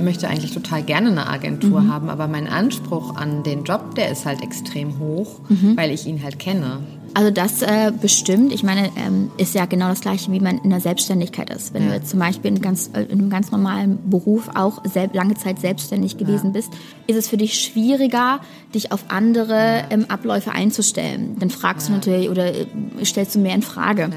[0.00, 4.26] möchte eigentlich total gerne eine Agentur haben, aber mein Anspruch an den Job, der ist
[4.26, 5.40] halt extrem hoch,
[5.76, 6.80] weil ich ihn halt kenne.
[7.14, 8.52] Also das äh, bestimmt.
[8.52, 11.74] Ich meine, ähm, ist ja genau das Gleiche, wie man in der Selbstständigkeit ist.
[11.74, 11.88] Wenn Ja.
[11.90, 15.58] du jetzt zum Beispiel in, ganz, äh, in einem ganz normalen Beruf auch lange Zeit
[15.60, 16.70] selbstständig gewesen bist,
[17.06, 18.40] ist es für dich schwieriger,
[18.74, 21.36] dich auf andere ähm, Abläufe einzustellen.
[21.38, 22.66] Dann fragst du natürlich oder äh,
[23.04, 24.10] stellst du mehr in Frage.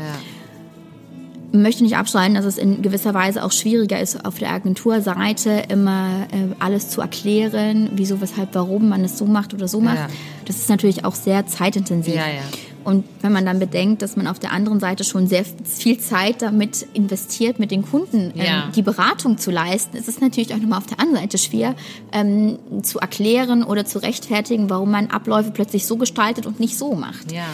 [1.52, 6.28] möchte nicht abstreiten, dass es in gewisser Weise auch schwieriger ist, auf der Agenturseite immer
[6.32, 9.98] äh, alles zu erklären, wieso, weshalb, warum man es so macht oder so macht.
[9.98, 10.08] Ja.
[10.46, 12.16] Das ist natürlich auch sehr zeitintensiv.
[12.16, 12.42] Ja, ja.
[12.84, 16.42] Und wenn man dann bedenkt, dass man auf der anderen Seite schon sehr viel Zeit
[16.42, 18.72] damit investiert, mit den Kunden ähm, Ja.
[18.76, 21.76] die Beratung zu leisten, ist es natürlich auch nochmal auf der anderen Seite schwer
[22.12, 26.94] ähm, zu erklären oder zu rechtfertigen, warum man Abläufe plötzlich so gestaltet und nicht so
[26.94, 27.46] macht Ja.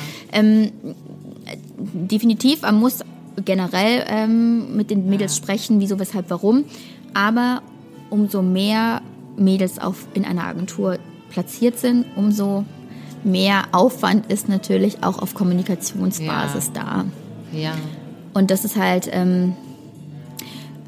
[1.93, 2.99] definitiv, man muss
[3.45, 6.65] generell ähm, mit den Mädels sprechen, wieso, weshalb, warum.
[7.13, 7.61] Aber
[8.09, 9.01] umso mehr
[9.37, 10.97] Mädels auf, in einer Agentur
[11.29, 12.65] platziert sind, umso
[13.23, 17.05] mehr Aufwand ist natürlich auch auf Kommunikationsbasis da.
[17.51, 17.73] Ja.
[18.33, 19.55] Und das ist halt, ähm,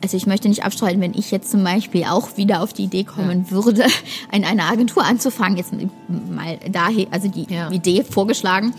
[0.03, 3.03] also ich möchte nicht abstreiten, wenn ich jetzt zum Beispiel auch wieder auf die Idee
[3.03, 3.83] kommen würde,
[4.31, 7.69] in einer Agentur anzufangen, jetzt mal daher, also die Ja.
[7.71, 8.73] Idee vorgeschlagen,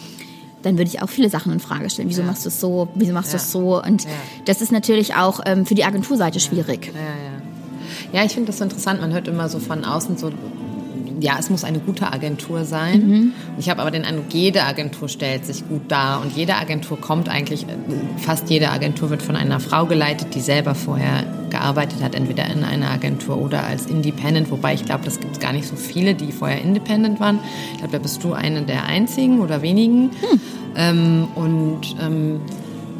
[0.62, 2.08] dann würde ich auch viele Sachen in Frage stellen.
[2.08, 2.88] Wieso machst du es so?
[2.94, 3.42] Wieso machst du Ja.
[3.42, 3.82] es so?
[3.82, 4.10] Und Ja.
[4.44, 6.92] das ist natürlich auch ähm, für die Agenturseite schwierig.
[6.94, 8.18] Ja, ja.
[8.20, 9.00] Ja, ich finde das so interessant.
[9.00, 10.30] Man hört immer so von außen so,
[11.22, 13.08] ja, es muss eine gute Agentur sein.
[13.08, 13.32] Mhm.
[13.58, 17.28] Ich habe aber den Eindruck, jede Agentur stellt sich gut dar und jede Agentur kommt
[17.28, 17.64] eigentlich,
[18.18, 22.64] fast jede Agentur wird von einer Frau geleitet, die selber vorher gearbeitet hat, entweder in
[22.64, 26.14] einer Agentur oder als Independent, wobei ich glaube, das gibt es gar nicht so viele,
[26.14, 27.38] die vorher Independent waren.
[27.72, 30.11] Ich glaube, da bist du eine der einzigen oder wenigen.
[30.11, 30.40] Hm.
[30.74, 32.40] Ähm, und ähm,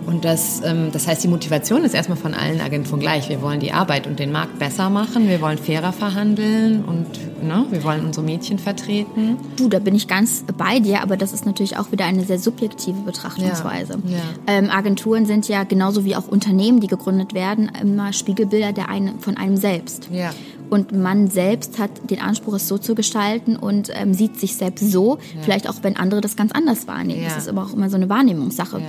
[0.06, 3.28] und das, ähm, das heißt, die Motivation ist erstmal von allen Agenturen gleich.
[3.28, 7.06] Wir wollen die Arbeit und den Markt besser machen, wir wollen fairer verhandeln und
[7.42, 9.36] ne, wir wollen unsere Mädchen vertreten.
[9.56, 12.38] Du, da bin ich ganz bei dir, aber das ist natürlich auch wieder eine sehr
[12.38, 13.98] subjektive Betrachtungsweise.
[14.04, 14.22] Ja, ja.
[14.46, 19.14] Ähm, Agenturen sind ja genauso wie auch Unternehmen, die gegründet werden, immer Spiegelbilder der eine,
[19.20, 20.08] von einem selbst.
[20.12, 20.30] Ja.
[20.70, 24.90] Und man selbst hat den Anspruch, es so zu gestalten und ähm, sieht sich selbst
[24.90, 27.24] so, vielleicht auch wenn andere das ganz anders wahrnehmen.
[27.24, 28.80] Das ist aber auch immer so eine Wahrnehmungssache.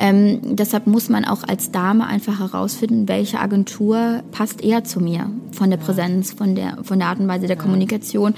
[0.00, 5.28] Ähm, deshalb muss man auch als Dame einfach herausfinden, welche Agentur passt eher zu mir.
[5.50, 8.34] Von der Präsenz, von der, von der Art und Weise der Kommunikation.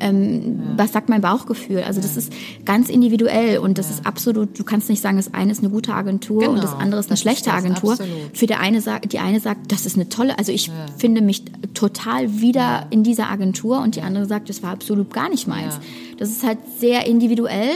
[0.00, 1.84] Ähm, Was sagt mein Bauchgefühl?
[1.84, 2.32] Also das ist
[2.64, 5.94] ganz individuell und das ist absolut, du kannst nicht sagen, das eine ist eine gute
[5.94, 6.62] Agentur und Genau.
[6.62, 7.92] das andere ist eine ist schlechte das, Agentur.
[7.92, 8.10] absolut.
[8.36, 11.44] Für die eine sagt, die eine sagt, das ist eine tolle, also ich finde mich
[11.74, 15.74] total wieder in dieser Agentur und die andere sagt, das war absolut gar nicht meins.
[15.74, 15.80] Ja.
[16.18, 17.70] Das ist halt sehr individuell,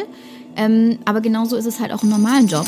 [0.56, 2.66] ähm, aber genauso ist es halt auch im normalen Job.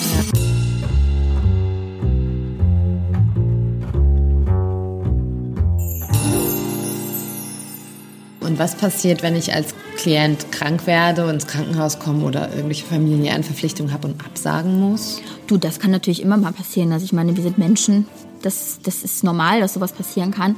[8.58, 13.42] Was passiert, wenn ich als Klient krank werde und ins Krankenhaus komme oder irgendwelche familiären
[13.42, 15.20] Verpflichtungen habe und absagen muss?
[15.46, 16.92] Du, das kann natürlich immer mal passieren.
[16.92, 18.06] Also ich meine, wir sind Menschen,
[18.42, 20.56] das, das ist normal, dass sowas passieren kann.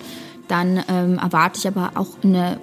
[0.48, 2.58] Dann ähm, erwarte ich aber auch eine,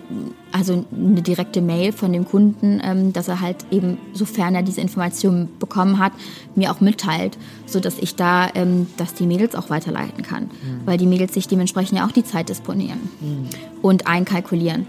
[0.51, 4.81] also eine direkte Mail von dem Kunden, ähm, dass er halt eben, sofern er diese
[4.81, 6.11] Informationen bekommen hat,
[6.55, 10.43] mir auch mitteilt, sodass ich da, ähm, dass die Mädels auch weiterleiten kann.
[10.43, 10.81] Mhm.
[10.85, 13.47] Weil die Mädels sich dementsprechend ja auch die Zeit disponieren mhm.
[13.81, 14.85] und einkalkulieren.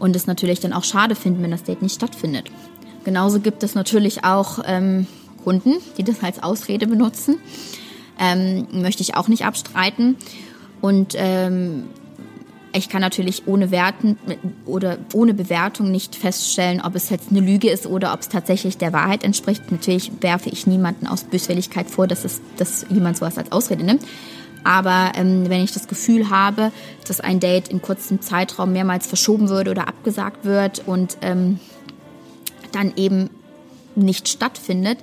[0.00, 2.50] Und es natürlich dann auch schade finden, wenn das Date nicht stattfindet.
[3.04, 5.06] Genauso gibt es natürlich auch ähm,
[5.44, 7.38] Kunden, die das als Ausrede benutzen.
[8.18, 10.16] Ähm, möchte ich auch nicht abstreiten.
[10.80, 11.84] Und ähm,
[12.72, 14.16] ich kann natürlich ohne Werten
[14.64, 18.78] oder ohne Bewertung nicht feststellen, ob es jetzt eine Lüge ist oder ob es tatsächlich
[18.78, 19.70] der Wahrheit entspricht.
[19.70, 24.02] Natürlich werfe ich niemanden aus Böswilligkeit vor, dass, es, dass jemand sowas als Ausrede nimmt.
[24.64, 26.72] Aber ähm, wenn ich das Gefühl habe,
[27.06, 31.58] dass ein Date in kurzem Zeitraum mehrmals verschoben wird oder abgesagt wird und ähm,
[32.72, 33.30] dann eben
[33.94, 34.98] nicht stattfindet,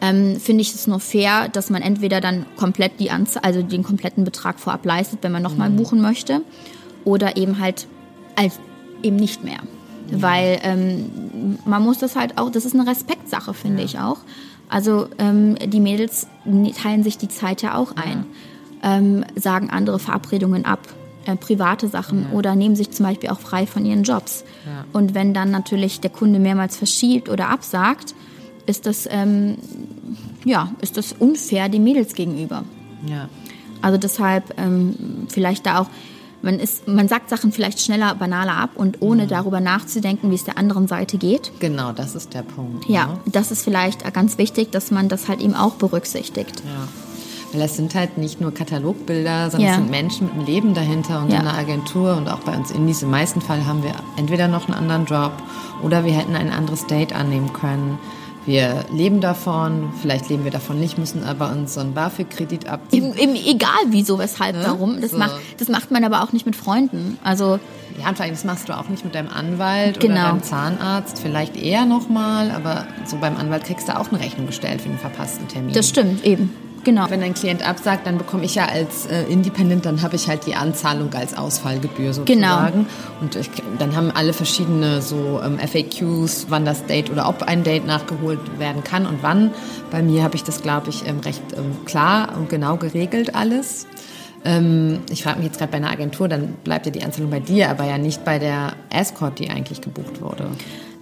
[0.00, 3.82] ähm, finde ich es nur fair, dass man entweder dann komplett die Anzahl, also den
[3.82, 5.76] kompletten Betrag vorab leistet, wenn man nochmal mhm.
[5.76, 6.42] buchen möchte,
[7.04, 7.86] oder eben halt
[8.34, 8.58] als
[9.02, 9.60] eben nicht mehr.
[10.10, 10.22] Mhm.
[10.22, 13.84] Weil ähm, man muss das halt auch, das ist eine Respektsache, finde ja.
[13.84, 14.18] ich auch.
[14.68, 16.26] Also ähm, die Mädels
[16.82, 18.24] teilen sich die Zeit ja auch ein, ja.
[18.86, 20.80] Ähm, sagen andere Verabredungen ab,
[21.26, 22.38] äh, private Sachen ja.
[22.38, 24.44] oder nehmen sich zum Beispiel auch frei von ihren Jobs.
[24.92, 28.14] Und wenn dann natürlich der Kunde mehrmals verschiebt oder absagt,
[28.66, 29.56] ist das, ähm,
[30.44, 32.64] ja, ist das unfair den Mädels gegenüber.
[33.08, 33.28] Ja.
[33.82, 35.88] Also deshalb ähm, vielleicht da auch,
[36.42, 39.28] man, ist, man sagt Sachen vielleicht schneller, banaler ab und ohne mhm.
[39.28, 41.52] darüber nachzudenken, wie es der anderen Seite geht.
[41.60, 42.88] Genau, das ist der Punkt.
[42.88, 43.20] Ja, ne?
[43.26, 46.62] das ist vielleicht ganz wichtig, dass man das halt eben auch berücksichtigt.
[46.64, 46.88] Ja.
[47.56, 49.70] Weil das sind halt nicht nur Katalogbilder, sondern ja.
[49.70, 51.38] es sind Menschen mit einem Leben dahinter und ja.
[51.38, 52.14] einer Agentur.
[52.14, 55.32] Und auch bei uns in diesem meisten Fall haben wir entweder noch einen anderen Job
[55.82, 57.98] oder wir hätten ein anderes Date annehmen können.
[58.44, 63.14] Wir leben davon, vielleicht leben wir davon nicht, müssen aber unseren BAföG-Kredit abziehen.
[63.16, 64.64] Eben, egal wieso, weshalb, ne?
[64.66, 65.00] warum.
[65.00, 65.18] Das, so.
[65.18, 67.18] macht, das macht man aber auch nicht mit Freunden.
[67.24, 67.58] Also
[67.98, 70.14] ja, und vor allem, das machst du auch nicht mit deinem Anwalt genau.
[70.14, 71.20] oder deinem Zahnarzt.
[71.20, 74.98] Vielleicht eher nochmal, aber so beim Anwalt kriegst du auch eine Rechnung gestellt für den
[74.98, 75.72] verpassten Termin.
[75.72, 76.52] Das stimmt, eben.
[76.86, 77.10] Genau.
[77.10, 80.46] Wenn ein Klient absagt, dann bekomme ich ja als äh, Independent, dann habe ich halt
[80.46, 82.72] die Anzahlung als Ausfallgebühr sozusagen.
[82.72, 83.20] Genau.
[83.20, 87.64] Und ich, dann haben alle verschiedene so ähm, FAQs, wann das Date oder ob ein
[87.64, 89.50] Date nachgeholt werden kann und wann.
[89.90, 93.88] Bei mir habe ich das, glaube ich, ähm, recht ähm, klar und genau geregelt alles.
[94.44, 97.40] Ähm, ich frage mich jetzt gerade bei einer Agentur, dann bleibt ja die Anzahlung bei
[97.40, 100.46] dir, aber ja nicht bei der Escort, die eigentlich gebucht wurde.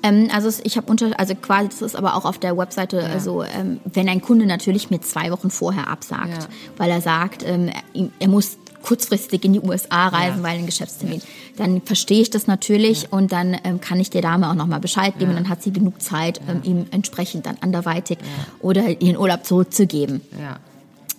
[0.04, 3.06] Ähm, also ich habe unter, also quasi, das ist aber auch auf der Webseite, ja.
[3.06, 6.48] also ähm, wenn ein Kunde natürlich mir zwei Wochen vorher absagt, ja.
[6.76, 10.42] weil er sagt, ähm, er, er muss kurzfristig in die USA reisen, ja.
[10.42, 11.20] weil ein Geschäftstermin.
[11.20, 11.24] Ja.
[11.64, 13.08] Dann verstehe ich das natürlich ja.
[13.12, 15.72] und dann ähm, kann ich der Dame auch nochmal Bescheid geben und dann hat sie
[15.72, 18.18] genug Zeit, ähm, ihm entsprechend dann anderweitig
[18.60, 20.20] oder ihren Urlaub zurückzugeben.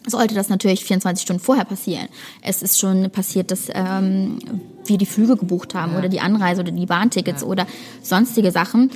[0.08, 2.08] Sollte das natürlich 24 Stunden vorher passieren.
[2.44, 4.38] Es ist schon passiert, dass ähm,
[4.86, 6.00] wir die Flüge gebucht haben ja.
[6.00, 7.48] oder die Anreise oder die Bahntickets ja.
[7.48, 7.68] oder
[8.02, 8.92] sonstige Sachen.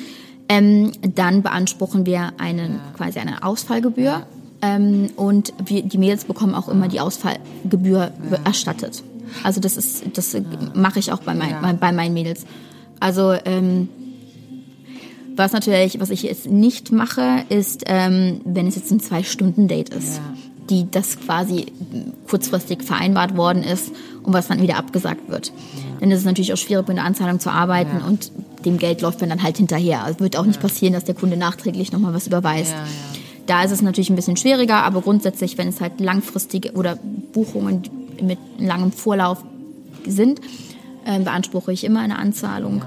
[0.48, 4.26] Ähm, dann beanspruchen wir einen, quasi eine Ausfallgebühr
[4.62, 8.12] ähm, und wir, die Mädels bekommen auch immer die Ausfallgebühr
[8.44, 9.04] erstattet.
[9.44, 10.36] Also das ist, das
[10.74, 12.46] mache ich auch bei, mein, bei meinen Mädels.
[13.00, 13.90] Also ähm,
[15.36, 20.18] was natürlich, was ich jetzt nicht mache, ist, ähm, wenn es jetzt ein Zwei-Stunden-Date ist.
[20.18, 21.68] Ja die das quasi
[22.28, 23.92] kurzfristig vereinbart worden ist
[24.24, 25.48] und was dann wieder abgesagt wird.
[25.48, 25.54] Ja.
[26.00, 28.06] Dann ist es natürlich auch schwierig, mit einer Anzahlung zu arbeiten ja.
[28.06, 28.32] und
[28.66, 30.06] dem Geld läuft man dann halt hinterher.
[30.10, 32.72] Es wird auch nicht passieren, dass der Kunde nachträglich nochmal was überweist.
[32.72, 32.86] Ja,
[33.48, 37.00] da ist es natürlich ein bisschen schwieriger, aber grundsätzlich, wenn es halt langfristige oder
[37.34, 37.84] Buchungen
[38.22, 39.44] mit langem Vorlauf
[40.06, 40.40] sind,
[41.06, 42.84] äh, beanspruche ich immer eine Anzahlung.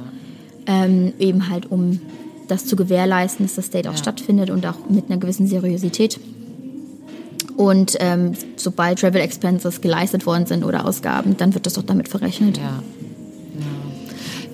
[0.66, 2.00] Ähm, eben halt, um
[2.46, 6.20] das zu gewährleisten, dass das Date auch stattfindet und auch mit einer gewissen Seriosität.
[7.56, 12.08] Und ähm, sobald Travel Expenses geleistet worden sind oder Ausgaben, dann wird das doch damit
[12.08, 12.58] verrechnet.
[12.58, 12.82] Ja.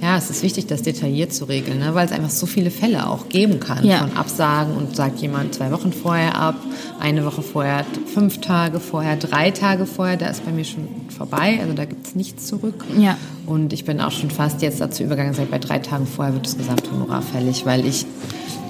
[0.01, 1.95] Ja, es ist wichtig, das detailliert zu regeln, ne?
[1.95, 3.99] weil es einfach so viele Fälle auch geben kann ja.
[3.99, 6.55] von Absagen und sagt jemand zwei Wochen vorher ab,
[7.01, 11.59] eine Woche vorher, fünf Tage vorher, drei Tage vorher, da ist bei mir schon vorbei,
[11.61, 12.85] also da gibt es nichts zurück.
[12.97, 13.17] Ja.
[13.47, 16.47] Und ich bin auch schon fast jetzt dazu übergegangen, seit bei drei Tagen vorher wird
[16.47, 18.07] das Gesamthonorar fällig, weil ich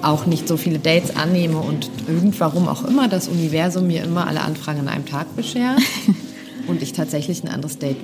[0.02, 4.42] auch nicht so viele Dates annehme und irgendwarum auch immer das Universum mir immer alle
[4.42, 5.80] Anfragen an einem Tag beschert
[6.66, 7.96] und ich tatsächlich ein anderes Date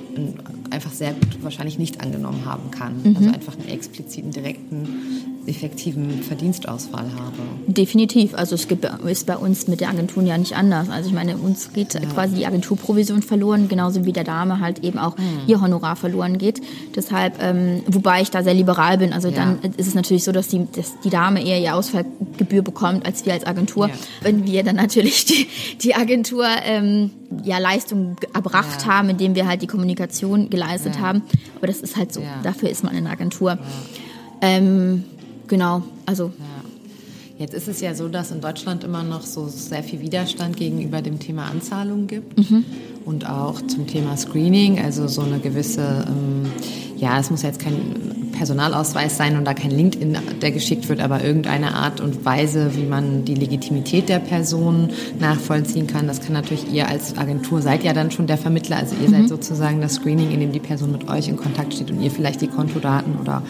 [0.71, 3.01] einfach sehr gut wahrscheinlich nicht angenommen haben kann.
[3.03, 3.17] Mhm.
[3.17, 7.37] Also einfach einen expliziten, direkten effektiven Verdienstausfall habe.
[7.67, 8.33] Definitiv.
[8.33, 10.89] Also es gibt, ist bei uns mit der Agenturen ja nicht anders.
[10.89, 11.99] Also ich meine, uns geht ja.
[12.01, 15.41] quasi die Agenturprovision verloren, genauso wie der Dame halt eben auch mhm.
[15.47, 16.61] ihr Honorar verloren geht.
[16.95, 19.13] Deshalb, ähm, wobei ich da sehr liberal bin.
[19.13, 19.35] Also ja.
[19.35, 23.25] dann ist es natürlich so, dass die, dass die Dame eher ihr Ausfallgebühr bekommt als
[23.25, 23.87] wir als Agentur.
[23.87, 23.93] Ja.
[24.21, 25.47] Wenn wir dann natürlich die,
[25.81, 27.11] die Agentur ähm,
[27.43, 31.21] ja Leistung erbracht haben, indem wir halt die Kommunikation geleistet haben.
[31.57, 32.21] Aber das ist halt so.
[32.43, 33.57] Dafür ist man in der Agentur.
[34.41, 35.03] Ähm,
[35.47, 36.31] Genau, also.
[37.37, 41.01] Jetzt ist es ja so, dass in Deutschland immer noch so sehr viel Widerstand gegenüber
[41.01, 42.63] dem Thema Anzahlung gibt mhm.
[43.03, 46.49] und auch zum Thema Screening, also so eine gewisse, ähm,
[46.95, 51.25] ja, es muss jetzt kein Personalausweis sein und da kein LinkedIn, der geschickt wird, aber
[51.25, 56.07] irgendeine Art und Weise, wie man die Legitimität der Person nachvollziehen kann.
[56.07, 59.13] Das kann natürlich ihr als Agentur seid ja dann schon der Vermittler, also ihr mhm.
[59.13, 62.11] seid sozusagen das Screening, in dem die Person mit euch in Kontakt steht und ihr
[62.11, 63.43] vielleicht die Kontodaten oder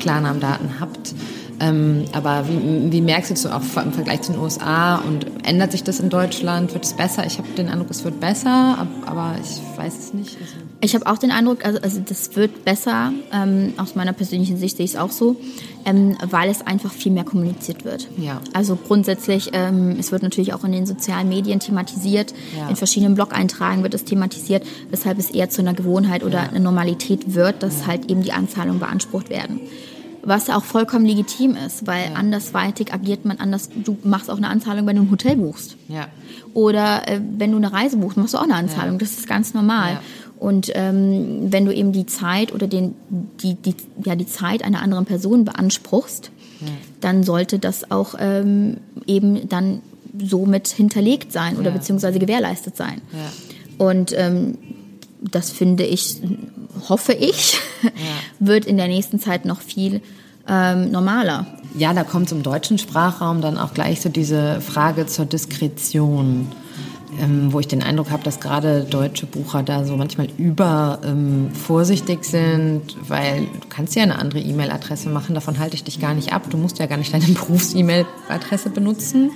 [0.00, 1.14] Klarnamendaten habt.
[1.60, 5.82] Ähm, aber wie, wie, merkst du auch im Vergleich zu den USA und ändert sich
[5.82, 6.74] das in Deutschland?
[6.74, 7.26] Wird es besser?
[7.26, 10.36] Ich habe den Eindruck, es wird besser, aber ich weiß es nicht.
[10.40, 13.12] Also ich habe auch den Eindruck, also, also das wird besser.
[13.32, 15.36] Ähm, aus meiner persönlichen Sicht sehe ich es auch so,
[15.86, 18.08] ähm, weil es einfach viel mehr kommuniziert wird.
[18.18, 18.40] Ja.
[18.52, 22.68] Also grundsätzlich, ähm, es wird natürlich auch in den sozialen Medien thematisiert, ja.
[22.68, 26.48] in verschiedenen Blog-Eintragen wird es thematisiert, weshalb es eher zu einer Gewohnheit oder ja.
[26.50, 29.60] einer Normalität wird, dass halt eben die Anzahlungen beansprucht werden
[30.26, 32.16] was ja auch vollkommen legitim ist, weil ja.
[32.16, 33.70] andersweitig agiert man anders.
[33.74, 35.76] Du machst auch eine Anzahlung, wenn du ein Hotel buchst.
[35.88, 36.08] Ja.
[36.52, 38.94] Oder äh, wenn du eine Reise buchst, machst du auch eine Anzahlung.
[38.94, 38.98] Ja.
[38.98, 39.92] Das ist ganz normal.
[39.92, 40.00] Ja.
[40.38, 44.82] Und ähm, wenn du eben die Zeit oder den, die, die, ja, die Zeit einer
[44.82, 46.66] anderen Person beanspruchst, ja.
[47.00, 49.80] dann sollte das auch ähm, eben dann
[50.18, 53.00] somit hinterlegt sein oder beziehungsweise gewährleistet sein.
[53.78, 54.58] Und ähm,
[55.30, 56.20] das finde ich,
[56.88, 57.90] hoffe ich, ja.
[58.38, 60.00] wird in der nächsten Zeit noch viel
[60.48, 61.46] ähm, normaler.
[61.76, 66.48] Ja, da kommt im deutschen Sprachraum dann auch gleich so diese Frage zur Diskretion.
[67.20, 71.50] Ähm, wo ich den Eindruck habe, dass gerade deutsche Bucher da so manchmal über ähm,
[71.54, 76.12] vorsichtig sind, weil du kannst ja eine andere E-Mail-Adresse machen, davon halte ich dich gar
[76.12, 76.50] nicht ab.
[76.50, 79.30] Du musst ja gar nicht deine Berufs-E-Mail-Adresse benutzen.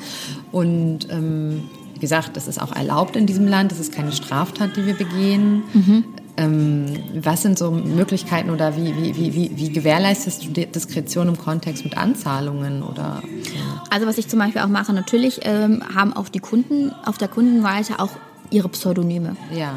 [0.53, 1.71] Und ähm,
[2.01, 4.95] wie gesagt, das ist auch erlaubt in diesem Land, das ist keine Straftat, die wir
[4.95, 5.65] begehen.
[5.75, 6.05] Mhm.
[6.39, 11.85] Ähm, was sind so Möglichkeiten oder wie, wie, wie, wie, gewährleistest du Diskretion im Kontext
[11.85, 13.23] mit Anzahlungen oder?
[13.55, 13.85] Ja.
[13.91, 17.29] Also was ich zum Beispiel auch mache, natürlich ähm, haben auch die Kunden auf der
[17.29, 18.13] Kundenseite auch
[18.49, 19.37] ihre Pseudonyme.
[19.55, 19.75] Ja.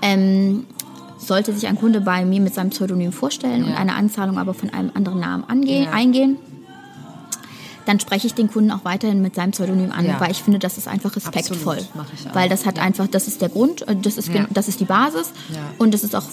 [0.00, 0.64] Ähm,
[1.18, 3.66] sollte sich ein Kunde bei mir mit seinem Pseudonym vorstellen ja.
[3.66, 5.90] und eine Anzahlung aber von einem anderen Namen angehen, ja.
[5.90, 6.38] eingehen,
[7.86, 10.20] dann spreche ich den Kunden auch weiterhin mit seinem Pseudonym an, ja.
[10.20, 11.78] weil ich finde, das ist einfach respektvoll.
[12.32, 12.82] Weil das hat ja.
[12.82, 14.46] einfach, das ist der Grund, äh, das ist, ja.
[14.50, 15.32] das ist die Basis
[15.78, 16.24] und das ist auch,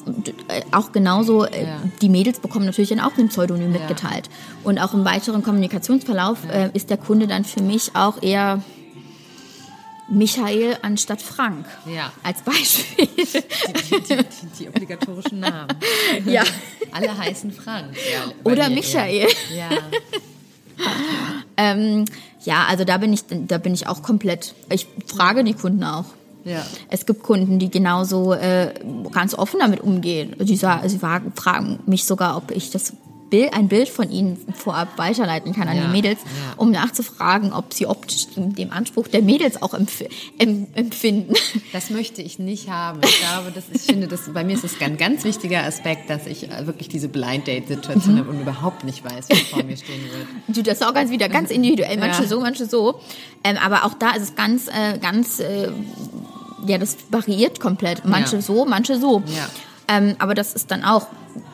[0.47, 1.67] äh, auch genauso, äh,
[2.01, 4.29] die Mädels bekommen natürlich dann auch ein Pseudonym mitgeteilt.
[4.63, 8.61] Und auch im weiteren Kommunikationsverlauf äh, ist der Kunde dann für mich auch eher
[10.09, 11.65] Michael anstatt Frank.
[11.85, 12.11] Ja.
[12.23, 13.07] Als Beispiel.
[13.07, 14.23] Die, die, die,
[14.59, 15.69] die obligatorischen Namen.
[16.25, 16.43] Ja.
[16.91, 17.95] Alle heißen Frank.
[18.11, 19.27] Ja, Oder Michael.
[19.55, 19.69] Ja.
[21.57, 22.05] Ähm,
[22.43, 24.55] ja, also da bin ich, da bin ich auch komplett.
[24.69, 26.05] Ich frage die Kunden auch.
[26.43, 26.65] Ja.
[26.89, 28.73] Es gibt Kunden, die genauso äh,
[29.11, 30.35] ganz offen damit umgehen.
[30.39, 32.93] Die sagen, sie fragen mich sogar, ob ich das
[33.33, 36.53] Bild, ein Bild von ihnen vorab weiterleiten kann an ja, die Mädels, ja.
[36.57, 40.03] um nachzufragen, ob sie optisch dem Anspruch der Mädels auch empf
[40.37, 41.33] empfinden.
[41.71, 42.99] Das möchte ich nicht haben.
[43.03, 46.11] Ich glaube, das ist, ich finde, das, bei mir ist es ein ganz wichtiger Aspekt,
[46.11, 48.19] dass ich äh, wirklich diese Blind Date Situation mhm.
[48.19, 50.27] habe und überhaupt nicht weiß, wer vor mir stehen wird.
[50.55, 52.29] Du, das ist auch ganz wieder ganz individuell, manche ja.
[52.29, 52.99] so, manche so.
[53.43, 55.71] Ähm, aber auch da ist es ganz, äh, ganz, äh,
[56.67, 58.05] ja, das variiert komplett.
[58.05, 59.23] Manche so, manche so.
[59.25, 59.49] Ja.
[59.87, 61.07] Ähm, aber das ist dann auch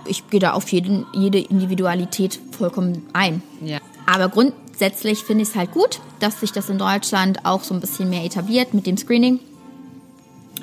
[0.09, 3.41] ich gehe da auf jeden, jede Individualität vollkommen ein.
[3.63, 3.79] Ja.
[4.05, 7.79] Aber grundsätzlich finde ich es halt gut, dass sich das in Deutschland auch so ein
[7.79, 9.39] bisschen mehr etabliert mit dem Screening.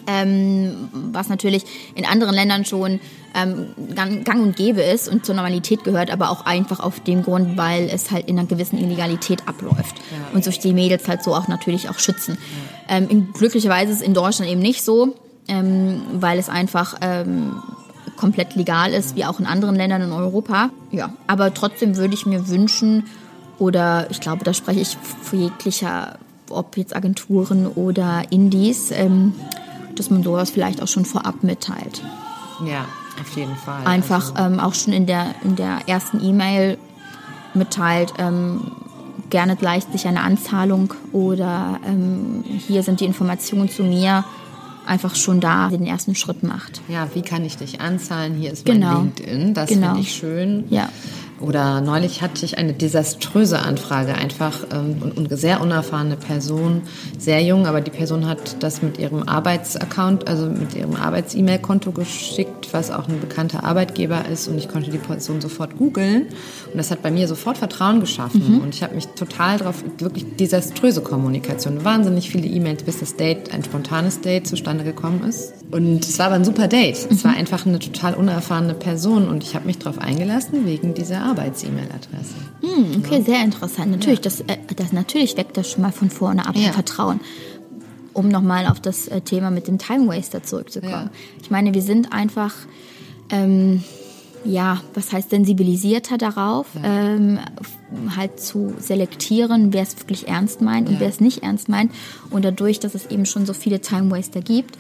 [0.09, 1.65] Ähm, was natürlich
[1.97, 3.01] in anderen Ländern schon
[3.35, 7.57] ähm, gang, und gäbe ist und zur Normalität gehört, aber auch einfach auf dem Grund,
[7.57, 10.33] weil es halt in einer gewissen Illegalität abläuft ja.
[10.33, 12.39] und sich die Mädels halt so auch natürlich auch schützen.
[12.89, 12.99] Ja.
[12.99, 15.17] Ähm, glücklicherweise ist es in Deutschland eben nicht so,
[15.49, 17.63] ähm, weil es einfach ähm,
[18.17, 20.71] komplett legal ist, wie auch in anderen Ländern in Europa.
[20.91, 23.05] Ja, aber trotzdem würde ich mir wünschen,
[23.59, 26.19] oder ich glaube, da spreche ich für jeglicher,
[26.51, 29.35] ob jetzt Agenturen oder Indies, ähm,
[29.95, 32.03] dass man sowas vielleicht auch schon vorab mitteilt.
[32.65, 32.85] Ja,
[33.21, 33.87] auf jeden Fall.
[33.87, 34.55] Einfach also.
[34.55, 36.77] ähm, auch schon in der, in der ersten E-Mail
[37.55, 38.73] mitteilt, ähm,
[39.31, 44.25] gerne gleicht sich eine Anzahlung oder ähm, hier sind die Informationen zu mir
[44.87, 46.81] einfach schon da den ersten Schritt macht.
[46.89, 48.35] Ja, wie kann ich dich anzahlen?
[48.35, 48.95] Hier ist genau.
[48.95, 49.55] mein LinkedIn.
[49.55, 49.89] Das genau.
[49.89, 50.65] finde ich schön.
[50.71, 50.89] Ja.
[51.41, 56.83] Oder neulich hatte ich eine desaströse Anfrage, einfach ähm, und, und sehr unerfahrene Person,
[57.19, 62.69] sehr jung, aber die Person hat das mit ihrem Arbeitsaccount, also mit ihrem Arbeits-E-Mail-Konto geschickt,
[62.73, 66.29] was auch ein bekannter Arbeitgeber ist und ich konnte die Person sofort googeln.
[66.73, 68.57] Und das hat bei mir sofort Vertrauen geschaffen.
[68.57, 68.61] Mhm.
[68.61, 73.53] und ich habe mich total darauf, wirklich desaströse Kommunikation, wahnsinnig viele E-Mails, bis das Date,
[73.53, 77.11] ein spontanes Date zustande gekommen ist und es war aber ein super Date.
[77.11, 77.17] Mhm.
[77.17, 81.23] Es war einfach eine total unerfahrene Person und ich habe mich darauf eingelassen wegen dieser
[81.23, 82.35] Arbeits-E-Mail-Adresse.
[82.61, 83.25] Hm, okay, ja.
[83.25, 83.91] sehr interessant.
[83.91, 84.25] Natürlich, ja.
[84.25, 86.73] das, äh, das natürlich weckt das schon mal von vorne ab ja.
[86.73, 87.21] Vertrauen.
[88.13, 91.11] Um nochmal auf das äh, Thema mit dem Time Waster zurückzukommen.
[91.43, 92.55] Ich meine, wir sind einfach,
[93.31, 93.83] ähm,
[94.45, 97.41] ja, was heißt sensibilisierter darauf, ähm,
[98.17, 101.93] halt zu selektieren, wer es wirklich ernst meint und wer es nicht ernst meint.
[102.31, 104.79] Und dadurch, dass es eben schon so viele Time Waster gibt,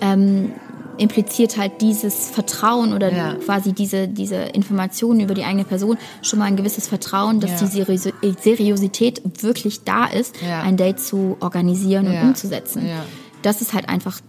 [0.00, 0.52] ähm,
[0.98, 3.34] impliziert halt dieses Vertrauen oder ja.
[3.34, 7.68] quasi diese, diese Informationen über die eigene Person schon mal ein gewisses Vertrauen, dass ja.
[7.68, 10.62] die Seriosität wirklich da ist, ja.
[10.62, 12.88] ein Date zu organisieren und umzusetzen.
[13.42, 14.20] Das ist halt einfach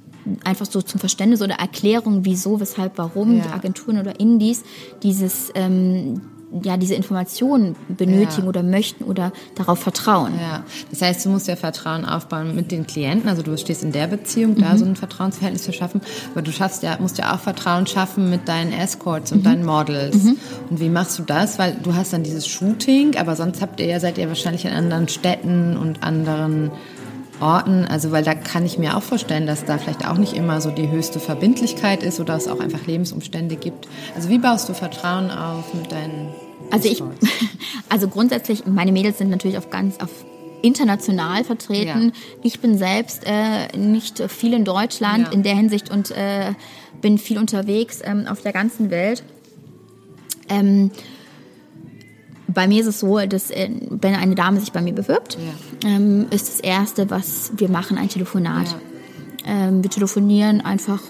[0.44, 4.64] einfach so zum Verständnis oder Erklärung, wieso, weshalb, warum die Agenturen oder Indies
[5.02, 6.22] dieses ähm,
[6.64, 8.50] ja, diese Informationen benötigen ja.
[8.50, 10.34] oder möchten oder darauf vertrauen.
[10.40, 13.92] Ja, das heißt, du musst ja Vertrauen aufbauen mit den Klienten, also du stehst in
[13.92, 14.62] der Beziehung, mhm.
[14.62, 18.30] da so ein Vertrauensverhältnis zu schaffen, aber du schaffst ja, musst ja auch Vertrauen schaffen
[18.30, 19.44] mit deinen Escorts und mhm.
[19.44, 20.24] deinen Models.
[20.24, 20.38] Mhm.
[20.70, 21.60] Und wie machst du das?
[21.60, 24.72] Weil du hast dann dieses Shooting, aber sonst habt ihr ja, seid ihr wahrscheinlich in
[24.72, 26.72] anderen Städten und anderen
[27.40, 30.62] Orten, also weil da kann ich mir auch vorstellen, dass da vielleicht auch nicht immer
[30.62, 33.88] so die höchste Verbindlichkeit ist oder es auch einfach Lebensumstände gibt.
[34.16, 36.30] Also wie baust du Vertrauen auf mit deinen
[36.72, 37.04] Also ich
[37.90, 40.10] also grundsätzlich meine Mädels sind natürlich auf ganz auf
[40.62, 42.06] international vertreten.
[42.06, 42.12] Ja.
[42.44, 45.34] Ich bin selbst äh, nicht viel in Deutschland ja.
[45.34, 46.54] in der Hinsicht und äh,
[47.02, 49.24] bin viel unterwegs ähm, auf der ganzen Welt.
[50.50, 50.92] Ähm,
[52.48, 55.38] bei mir ist es so, dass äh, wenn eine Dame sich bei mir bewirbt,
[55.84, 55.90] ja.
[55.90, 58.68] ähm, ist das Erste, was wir machen, ein Telefonat.
[58.68, 58.80] Ja.
[59.46, 61.02] Ähm, wir telefonieren einfach,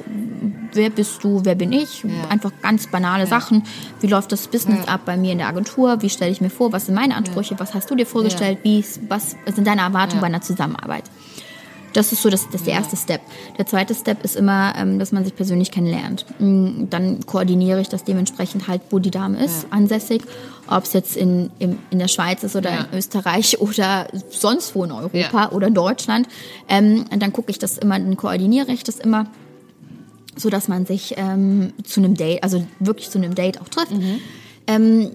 [0.73, 2.29] wer bist du, wer bin ich, ja.
[2.29, 3.63] einfach ganz banale Sachen.
[3.99, 6.01] Wie läuft das Business ab bei mir in der Agentur?
[6.01, 6.71] Wie stelle ich mir vor?
[6.71, 7.55] Was sind meine Ansprüche?
[7.59, 8.59] Was hast du dir vorgestellt?
[8.63, 11.03] Wie, was sind deine Erwartungen bei einer Zusammenarbeit?
[11.93, 13.21] Das ist so das, das der erste Step.
[13.57, 16.25] Der zweite Step ist immer, ähm, dass man sich persönlich kennenlernt.
[16.39, 19.69] Mm, dann koordiniere ich das dementsprechend halt, wo die Dame ist, ja.
[19.71, 20.23] ansässig.
[20.69, 22.87] Ob es jetzt in, in, in der Schweiz ist oder ja.
[22.91, 25.51] in Österreich oder sonst wo in Europa ja.
[25.51, 26.27] oder Deutschland.
[26.67, 29.27] Ähm, dann gucke ich das immer, dann koordiniere ich das immer
[30.39, 33.91] so dass man sich ähm, zu einem Date, also wirklich zu einem Date auch trifft.
[33.91, 34.19] Mhm.
[34.67, 35.11] Ähm,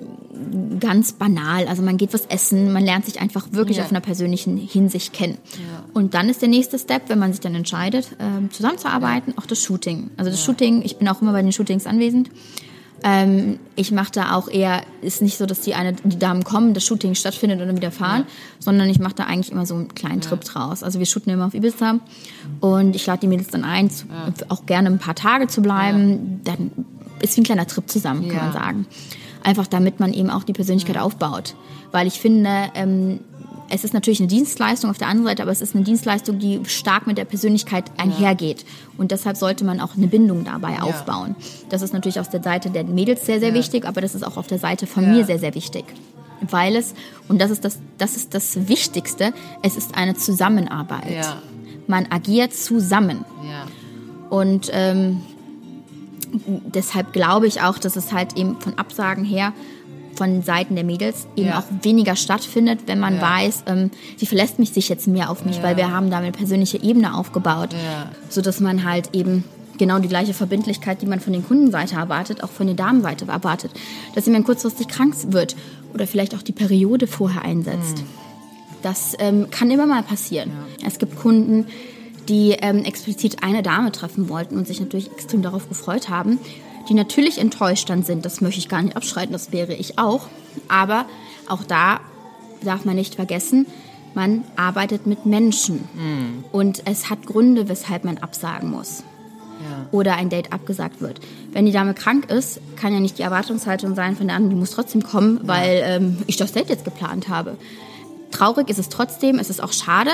[0.81, 1.67] ganz banal.
[1.69, 3.85] Also man geht was essen, man lernt sich einfach wirklich ja.
[3.85, 5.39] auf einer persönlichen Hinsicht kennen.
[5.55, 5.85] Ja.
[5.93, 9.43] Und dann ist der nächste Step, wenn man sich dann entscheidet, ähm, zusammenzuarbeiten, ja.
[9.43, 10.11] auch das Shooting.
[10.17, 12.31] Also das Shooting, ich bin auch immer bei den Shootings anwesend.
[13.05, 16.73] Ähm, ich mache da auch eher, ist nicht so, dass die eine, die Damen kommen,
[16.73, 18.25] das Shooting stattfindet und dann wieder fahren,
[18.61, 20.83] sondern ich mache da eigentlich immer so einen kleinen Trip draus.
[20.85, 21.99] Also wir shooten immer auf Ibiza
[22.61, 24.07] und ich lade die Mädels dann ein, zu,
[24.49, 26.43] auch gerne ein paar Tage zu bleiben.
[26.45, 26.71] Dann
[27.21, 28.87] ist wie ein kleiner Trip zusammen, kann man sagen
[29.45, 31.55] einfach damit man eben auch die Persönlichkeit aufbaut.
[31.91, 33.21] Weil ich finde, ähm,
[33.75, 36.61] es ist natürlich eine Dienstleistung auf der anderen Seite, aber es ist eine Dienstleistung, die
[36.67, 38.67] stark mit der Persönlichkeit einhergeht.
[38.99, 40.83] Und deshalb sollte man auch eine Bindung dabei ja.
[40.83, 41.37] aufbauen.
[41.71, 43.55] Das ist natürlich aus der Seite der Mädels sehr, sehr ja.
[43.55, 45.85] wichtig, aber das ist auch auf der Seite von mir sehr, sehr wichtig.
[46.43, 46.95] Weil es,
[47.29, 49.33] und das ist das, das ist das Wichtigste,
[49.63, 51.27] es ist eine Zusammenarbeit.
[51.87, 53.25] Man agiert zusammen.
[54.29, 55.23] Und ähm,
[56.33, 59.53] deshalb glaube ich auch, dass es halt eben von Absagen her
[60.15, 61.59] von Seiten der Mädels eben ja.
[61.59, 63.23] auch weniger stattfindet, wenn man ja.
[63.23, 65.63] weiß, ähm, sie verlässt mich sich jetzt mehr auf mich, ja.
[65.63, 68.11] weil wir haben da eine persönliche Ebene aufgebaut, ja.
[68.29, 69.45] so dass man halt eben
[69.79, 73.73] genau die gleiche Verbindlichkeit, die man von den Kundenseite erwartet, auch von der Damenseite erwartet,
[74.15, 75.57] dass jemand kurzfristig krank wird
[75.95, 77.99] oder vielleicht auch die Periode vorher einsetzt.
[77.99, 78.07] Mhm.
[78.83, 80.51] Das ähm, kann immer mal passieren.
[80.85, 81.67] Es gibt Kunden,
[82.29, 86.39] die ähm, explizit eine Dame treffen wollten und sich natürlich extrem darauf gefreut haben,
[86.89, 88.25] die natürlich enttäuscht dann sind.
[88.25, 90.27] Das möchte ich gar nicht abschreiten, das wäre ich auch.
[90.69, 91.07] Aber
[91.49, 92.01] auch da
[92.63, 93.67] darf man nicht vergessen,
[94.15, 95.89] man arbeitet mit Menschen.
[95.95, 96.45] Mhm.
[96.53, 99.03] Und es hat Gründe, weshalb man absagen muss.
[99.63, 99.87] Ja.
[99.91, 101.21] Oder ein Date abgesagt wird.
[101.53, 104.61] Wenn die Dame krank ist, kann ja nicht die Erwartungshaltung sein von der anderen, die
[104.61, 105.87] muss trotzdem kommen, weil ja.
[105.87, 107.57] ähm, ich das Date jetzt geplant habe.
[108.33, 110.11] Traurig ist es trotzdem, es ist auch schade,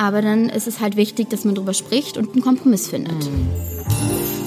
[0.00, 3.22] aber dann ist es halt wichtig, dass man darüber spricht und einen Kompromiss findet.
[3.26, 3.50] Mhm.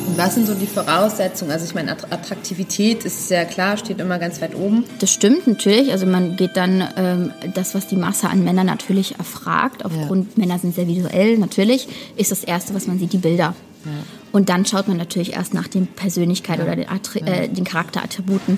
[0.08, 1.51] Und was sind so die Voraussetzungen?
[1.51, 4.84] Also ich meine, Attraktivität ist sehr klar, steht immer ganz weit oben.
[4.97, 5.91] Das stimmt natürlich.
[5.91, 10.43] Also man geht dann ähm, das, was die Masse an Männern natürlich erfragt, aufgrund ja.
[10.43, 13.54] Männer sind sehr visuell, natürlich, ist das Erste, was man sieht, die Bilder.
[13.86, 13.91] Ja.
[14.32, 16.66] Und dann schaut man natürlich erst nach den Persönlichkeit ja.
[16.66, 16.88] oder den,
[17.28, 18.58] äh, den Charakterattributen.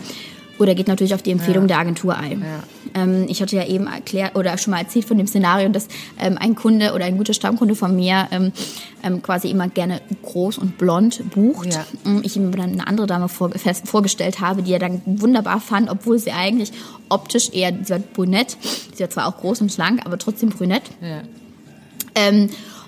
[0.60, 2.46] oder geht natürlich auf die Empfehlung der Agentur ein.
[2.96, 5.88] Ähm, ich hatte ja eben erklärt oder schon mal erzählt von dem Szenario, dass
[6.20, 8.52] ähm, ein Kunde oder ein guter Stammkunde von mir ähm,
[9.04, 11.74] ähm, quasi immer gerne groß und blond bucht.
[11.74, 11.86] Ja.
[12.06, 15.60] Ähm, Ich ihm dann eine andere Dame vor, fest, vorgestellt habe, die er dann wunderbar
[15.60, 16.72] fand, obwohl sie eigentlich
[17.10, 18.58] optisch eher, sie war brünett,
[18.94, 20.84] sie war zwar auch groß und schlank, aber trotzdem brünett.
[21.02, 21.22] Ja.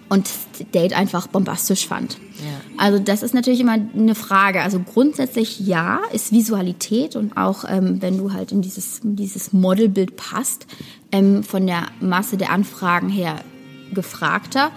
[0.09, 2.17] Und das Date einfach bombastisch fand.
[2.39, 2.61] Ja.
[2.77, 4.61] Also das ist natürlich immer eine Frage.
[4.61, 9.51] Also grundsätzlich ja, ist Visualität und auch ähm, wenn du halt in dieses, in dieses
[9.51, 10.65] Modelbild passt,
[11.11, 13.41] ähm, von der Masse der Anfragen her
[13.93, 14.71] gefragter.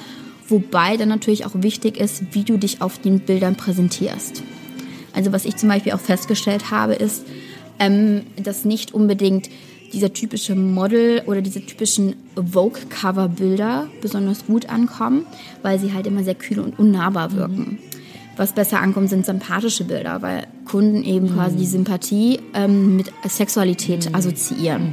[0.49, 4.43] Wobei dann natürlich auch wichtig ist, wie du dich auf den Bildern präsentierst.
[5.13, 7.25] Also was ich zum Beispiel auch festgestellt habe, ist,
[7.79, 9.49] ähm, dass nicht unbedingt
[9.93, 15.27] dieser typische Model oder diese typischen Vogue-Cover-Bilder besonders gut ankommen,
[15.63, 17.79] weil sie halt immer sehr kühl und unnahbar wirken.
[18.37, 24.15] Was besser ankommt, sind sympathische Bilder, weil Kunden eben quasi die Sympathie ähm, mit Sexualität
[24.15, 24.93] assoziieren.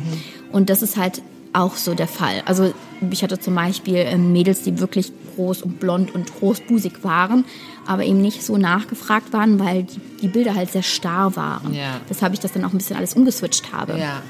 [0.51, 1.21] Und das ist halt
[1.53, 2.41] auch so der Fall.
[2.45, 2.73] Also
[3.09, 7.45] ich hatte zum Beispiel ähm, Mädels, die wirklich groß und blond und großbusig waren,
[7.85, 11.73] aber eben nicht so nachgefragt waren, weil die, die Bilder halt sehr starr waren.
[11.73, 12.01] Ja.
[12.07, 13.97] Weshalb ich das dann auch ein bisschen alles umgeswitcht habe.
[13.97, 14.23] Ja.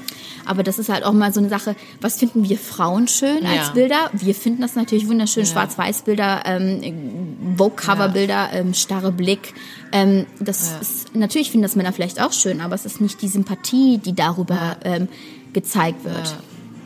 [0.48, 3.68] Aber das ist halt auch mal so eine Sache, was finden wir Frauen schön als
[3.68, 3.72] Ja.
[3.74, 4.10] Bilder?
[4.12, 9.54] Wir finden das natürlich wunderschön, Schwarz-Weiß-Bilder, ähm, Vogue-Cover-Bilder, ähm, starre Blick.
[9.92, 13.28] Ähm, das ist, natürlich finden das Männer vielleicht auch schön, aber es ist nicht die
[13.28, 15.08] Sympathie, die darüber ähm,
[15.52, 16.34] gezeigt wird.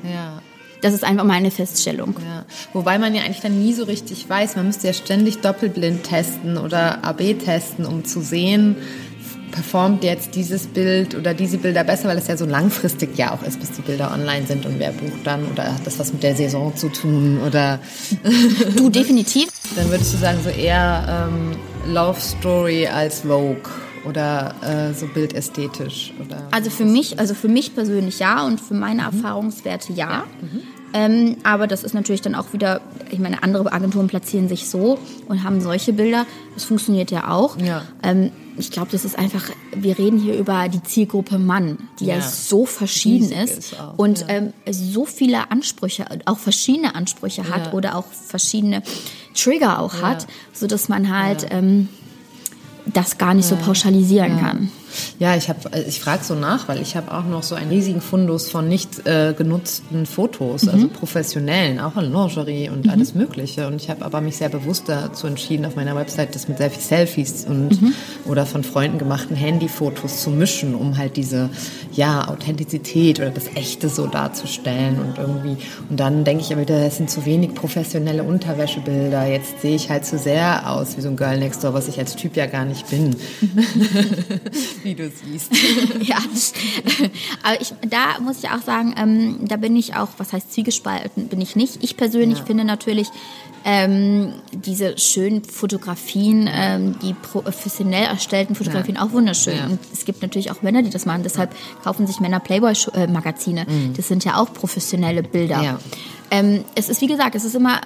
[0.05, 0.43] Ja.
[0.83, 2.17] Das ist einfach meine Feststellung.
[2.25, 2.45] Ja.
[2.73, 6.59] Wobei man ja eigentlich dann nie so richtig weiß, man müsste ja ständig doppelblind testen
[6.59, 8.77] oder AB testen, um zu sehen,
[9.53, 13.43] performt jetzt dieses Bild oder diese Bilder besser, weil es ja so langfristig ja auch
[13.43, 16.23] ist, bis die Bilder online sind und wer bucht dann oder hat das was mit
[16.25, 17.79] der Saison zu tun oder
[18.77, 19.49] Du definitiv.
[19.77, 21.57] dann würdest du sagen so eher ähm,
[21.93, 23.71] Love Story als Vogue
[24.05, 28.75] oder äh, so bildästhetisch oder Also für mich, also für mich persönlich ja und für
[28.75, 30.25] meine Erfahrungswerte ja.
[30.95, 32.81] Ähm, aber das ist natürlich dann auch wieder,
[33.13, 34.99] ich meine, andere Agenturen platzieren sich so
[35.29, 36.27] und haben solche Bilder.
[36.55, 37.59] Das funktioniert ja auch.
[37.59, 37.83] Ja.
[38.03, 39.45] Ähm, ich glaube, das ist einfach,
[39.75, 42.21] wir reden hier über die Zielgruppe Mann, die ja, Ja.
[42.23, 44.27] so verschieden Riesig ist, auch, und ja.
[44.29, 47.73] ähm, so viele Ansprüche, auch verschiedene Ansprüche hat Ja.
[47.73, 48.83] oder auch verschiedene
[49.35, 51.89] Trigger auch hat, so dass man halt ähm,
[52.87, 54.71] das gar nicht so pauschalisieren kann.
[55.19, 58.01] Ja, ich habe, ich frage so nach, weil ich habe auch noch so einen riesigen
[58.01, 63.67] Fundus von nicht äh, genutzten Fotos, also professionellen, auch in Lingerie und alles Mögliche.
[63.67, 66.71] Und ich habe aber mich sehr bewusst dazu entschieden, auf meiner Website das mit sehr
[66.71, 67.79] viel Selfies und
[68.27, 71.51] oder von Freunden gemachten Handyfotos zu mischen, um halt diese
[71.93, 75.57] ja Authentizität oder das Echte so darzustellen und irgendwie.
[75.89, 79.27] Und dann denke ich aber wieder, es sind zu wenig professionelle Unterwäschebilder.
[79.27, 81.99] Jetzt sehe ich halt zu sehr aus wie so ein Girl Next Door, was ich
[81.99, 83.17] als Typ ja gar nicht bin
[84.85, 85.53] wie du siehst.
[86.01, 86.53] ja, das,
[87.43, 91.29] aber ich, da muss ich auch sagen, ähm, da bin ich auch, was heißt zwiegespalten,
[91.29, 91.83] bin ich nicht.
[91.83, 93.09] Ich persönlich finde natürlich
[93.65, 99.57] ähm, diese schönen Fotografien, ähm, die professionell erstellten Fotografien auch wunderschön.
[99.57, 99.67] Ja.
[99.67, 101.23] Und es gibt natürlich auch Männer, die das machen.
[101.23, 101.55] Deshalb
[101.85, 103.67] kaufen sich Männer Playboy-Magazine.
[103.97, 105.59] Das sind ja auch professionelle Bilder.
[105.59, 105.65] Mhm.
[105.65, 105.79] Ja.
[106.31, 107.81] Ähm, es ist, wie gesagt, es ist immer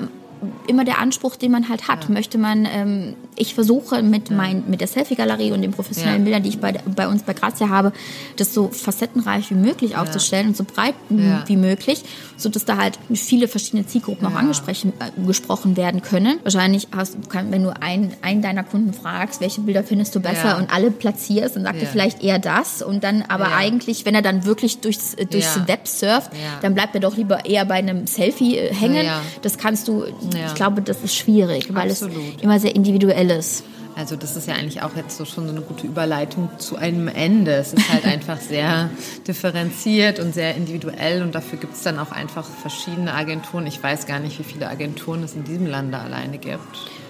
[0.66, 2.08] immer der Anspruch, den man halt hat.
[2.08, 6.24] Möchte man, ähm, ich versuche mit, mein, mit der Selfie-Galerie und den professionellen Ja.
[6.24, 7.92] Bildern, die ich bei, bei uns bei Grazia habe,
[8.36, 11.44] das so facettenreich wie möglich aufzustellen und so breit Ja.
[11.46, 12.02] wie möglich,
[12.36, 16.38] so dass da halt viele verschiedene Zielgruppen auch angesprochen äh, werden können.
[16.42, 20.48] Wahrscheinlich hast kann, wenn du einen, einen deiner Kunden fragst, welche Bilder findest du besser
[20.48, 20.56] Ja.
[20.58, 21.88] und alle platzierst, dann sagt er Ja.
[21.90, 23.56] vielleicht eher das und dann aber Ja.
[23.56, 25.68] eigentlich, wenn er dann wirklich durchs, äh, durchs Ja.
[25.68, 26.58] Web surft, Ja.
[26.62, 29.04] dann bleibt er doch lieber eher bei einem Selfie äh, hängen.
[29.06, 29.20] Ja.
[29.42, 30.04] Das kannst du,
[30.36, 30.46] Ja.
[30.46, 32.42] ich glaube, das ist schwierig, weil es Absolut.
[32.42, 33.64] immer sehr individuell ist.
[33.98, 37.08] Also das ist ja eigentlich auch jetzt so schon so eine gute Überleitung zu einem
[37.08, 37.52] Ende.
[37.54, 38.90] Es ist halt einfach sehr
[39.26, 43.66] differenziert und sehr individuell und dafür gibt es dann auch einfach verschiedene Agenturen.
[43.66, 46.60] Ich weiß gar nicht, wie viele Agenturen es in diesem Lande alleine gibt.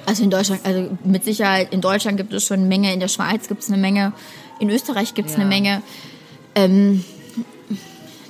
[0.06, 3.08] Also in Deutschland, also mit Sicherheit, in Deutschland gibt es schon eine Menge, in der
[3.08, 4.12] Schweiz gibt es eine Menge,
[4.60, 5.40] in Österreich gibt es Ja.
[5.40, 5.82] eine Menge.
[6.54, 7.04] Ähm,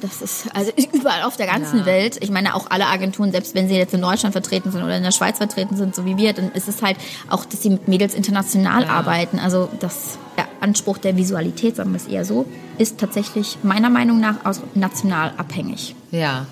[0.01, 1.87] das ist also überall auf der ganzen Ja.
[1.87, 2.19] Welt.
[2.21, 5.03] Ich meine auch alle Agenturen, selbst wenn sie jetzt in Deutschland vertreten sind oder in
[5.03, 6.97] der Schweiz vertreten sind, so wie wir, dann ist es halt
[7.29, 8.89] auch, dass sie mit Mädels international Ja.
[8.91, 9.39] arbeiten.
[9.39, 12.45] Also das der Anspruch der Visualität, sagen wir es eher so,
[12.79, 15.95] ist tatsächlich meiner Meinung nach aus national abhängig.
[16.11, 16.47] Ja.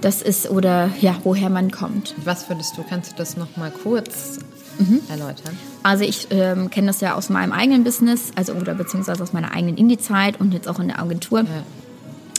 [0.00, 2.14] Das ist oder ja, woher man kommt.
[2.24, 4.38] Was würdest du, kannst du das nochmal kurz
[4.78, 5.00] Mhm.
[5.08, 5.56] erläutern?
[5.84, 9.52] Also ich ähm, kenne das ja aus meinem eigenen Business, also oder beziehungsweise aus meiner
[9.52, 11.44] eigenen Indie-Zeit und jetzt auch in der Agentur.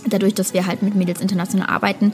[0.07, 2.13] Dadurch, dass wir halt mit Mädels international arbeiten,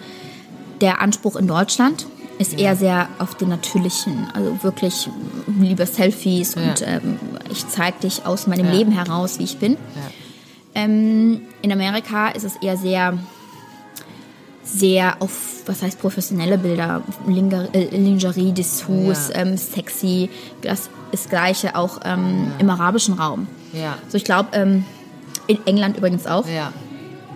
[0.80, 2.08] der Anspruch in Deutschland
[2.40, 5.08] ist eher sehr auf den natürlichen, also wirklich
[5.60, 6.88] lieber Selfies und Ja.
[6.88, 7.20] ähm,
[7.52, 8.72] ich zeige dich aus meinem Ja.
[8.72, 9.78] Leben heraus, wie ich bin.
[10.74, 13.18] Ähm, in Amerika ist es eher sehr,
[14.64, 19.36] sehr auf, was heißt professionelle Bilder, Linger, äh, Lingerie, Dessous, Ja.
[19.42, 20.30] ähm, sexy.
[20.62, 23.48] Das ist gleiche auch ähm, im arabischen Raum.
[23.74, 23.98] Ja.
[24.08, 24.86] So, ich glaube, ähm,
[25.48, 26.46] in England übrigens auch.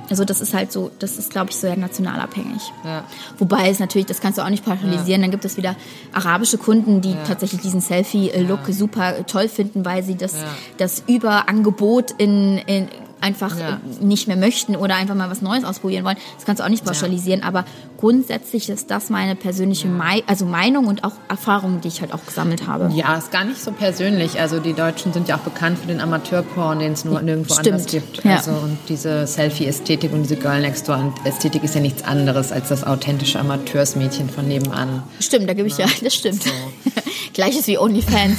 [0.05, 0.09] Ja.
[0.11, 2.61] Also das ist halt so, das ist, glaube ich, sehr nationalabhängig.
[2.83, 3.03] Ja.
[3.37, 5.75] Wobei es natürlich, das kannst du auch nicht pauschalisieren, dann gibt es wieder
[6.13, 7.23] arabische Kunden, die Ja.
[7.27, 10.47] tatsächlich diesen Selfie-Look super toll finden, weil sie das, Ja.
[10.77, 12.87] das Überangebot in, in
[13.21, 13.79] einfach Ja.
[14.01, 16.17] nicht mehr möchten oder einfach mal was Neues ausprobieren wollen.
[16.35, 17.65] Das kannst du auch nicht pauschalisieren, aber
[17.97, 22.25] grundsätzlich ist das meine persönliche Mei also Meinung und auch Erfahrung, die ich halt auch
[22.25, 22.89] gesammelt habe.
[22.93, 24.39] Ja, ist gar nicht so persönlich.
[24.39, 27.67] Also die Deutschen sind ja auch bekannt für den Amateurporn, den es nur nirgendwo Stimmt,
[27.67, 28.23] anders gibt.
[28.23, 28.35] ja.
[28.37, 32.69] Also und diese Selfie-Ästhetik und diese Girl Next Door Ästhetik ist ja nichts anderes als
[32.69, 35.03] das authentische Amateursmädchen von nebenan.
[35.19, 36.43] Stimmt, da gebe ich ja, das stimmt.
[37.33, 38.37] Gleiches wie OnlyFans.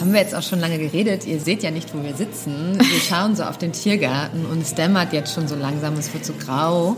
[0.00, 1.26] Haben wir jetzt auch schon lange geredet.
[1.26, 2.78] Ihr seht ja nicht, wo wir sitzen.
[2.78, 6.24] Wir schauen so auf den Tiergarten und es dämmert jetzt schon so langsam, es wird
[6.24, 6.96] so grau.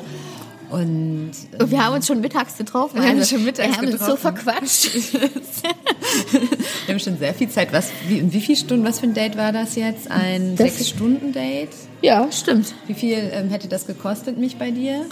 [0.71, 2.95] Und Und wir haben uns schon mittags getroffen.
[2.95, 4.37] Wir haben also, uns schon mittags wir haben uns so getroffen.
[4.37, 5.13] verquatscht.
[6.87, 7.73] wir haben schon sehr viel Zeit.
[7.73, 10.11] Was, wie, in wie viel Stunden, was für ein Date war das jetzt?
[10.11, 11.71] Ein Sechs-Stunden-Date?
[12.01, 12.73] Ja, stimmt.
[12.87, 15.07] Wie viel ähm, hätte das gekostet, mich bei dir?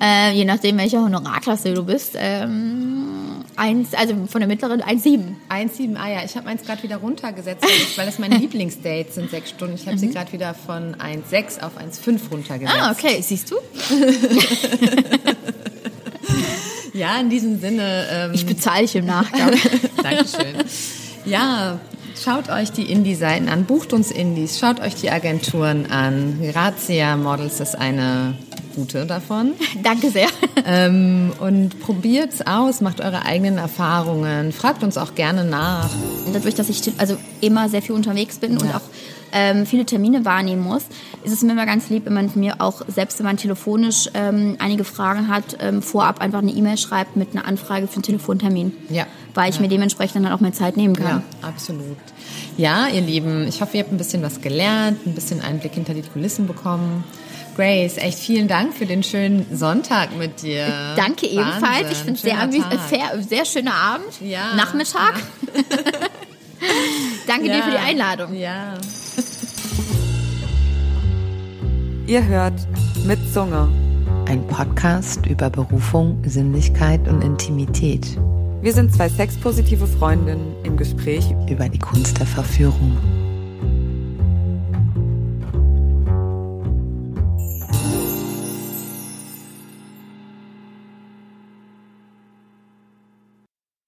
[0.00, 2.14] Äh, je nachdem, welche Honorarklasse du bist.
[2.16, 3.23] Ähm,
[3.56, 5.20] eins, also von der mittleren 1,7.
[5.48, 9.30] 1,7, ah ja, ich habe meins gerade wieder runtergesetzt, weil, ich, das meine Lieblingsdates sind,
[9.30, 9.74] sechs Stunden.
[9.76, 12.78] Ich habe sie gerade wieder von 1,6 auf 1,5 runtergesetzt.
[12.80, 13.56] Ah, okay, siehst du?
[16.94, 18.06] Ja, in diesem Sinne.
[18.08, 19.50] Ähm, Ich bezahle dich im Nachgang.
[20.02, 20.54] Dankeschön.
[21.24, 21.80] Ja,
[22.22, 26.38] schaut euch die Indie-Seiten an, bucht uns Indies, schaut euch die Agenturen an.
[26.52, 28.36] Grazia Models ist eine
[28.74, 29.52] gute davon.
[29.82, 30.28] Danke sehr.
[30.66, 35.90] Ähm, und probiert's aus, macht eure eigenen Erfahrungen, fragt uns auch gerne nach.
[36.32, 38.76] Dadurch, dass ich also immer sehr viel unterwegs bin und Ja.
[38.76, 38.82] auch
[39.36, 40.84] ähm, viele Termine wahrnehmen muss,
[41.24, 44.54] ist es mir immer ganz lieb, wenn man mir auch, selbst wenn man telefonisch ähm,
[44.60, 48.72] einige Fragen hat, ähm, vorab einfach eine E-Mail schreibt mit einer Anfrage für einen Telefontermin.
[48.90, 49.06] Ja.
[49.34, 51.24] Weil ich mir dementsprechend dann auch mehr Zeit nehmen kann.
[51.42, 51.96] Ja, absolut.
[52.56, 55.94] Ja, ihr Lieben, ich hoffe, ihr habt ein bisschen was gelernt, ein bisschen Einblick hinter
[55.94, 57.02] die Kulissen bekommen.
[57.54, 60.66] Grace, echt vielen Dank für den schönen Sonntag mit dir.
[60.96, 61.62] Danke ebenfalls.
[61.62, 62.20] Wahnsinn, Ich finde
[62.76, 64.20] es sehr, sehr, schöner Abend.
[64.20, 64.54] Ja.
[64.56, 65.14] Nachmittag.
[67.26, 67.62] Danke dir Ja.
[67.62, 68.34] für die Einladung.
[68.34, 68.74] Ja.
[72.06, 72.54] Ihr hört
[73.06, 73.68] mit Zunge.
[74.26, 78.06] Ein Podcast über Berufung, Sinnlichkeit und Intimität.
[78.62, 82.96] Wir sind zwei sexpositive Freundinnen im Gespräch Über die Kunst der Verführung.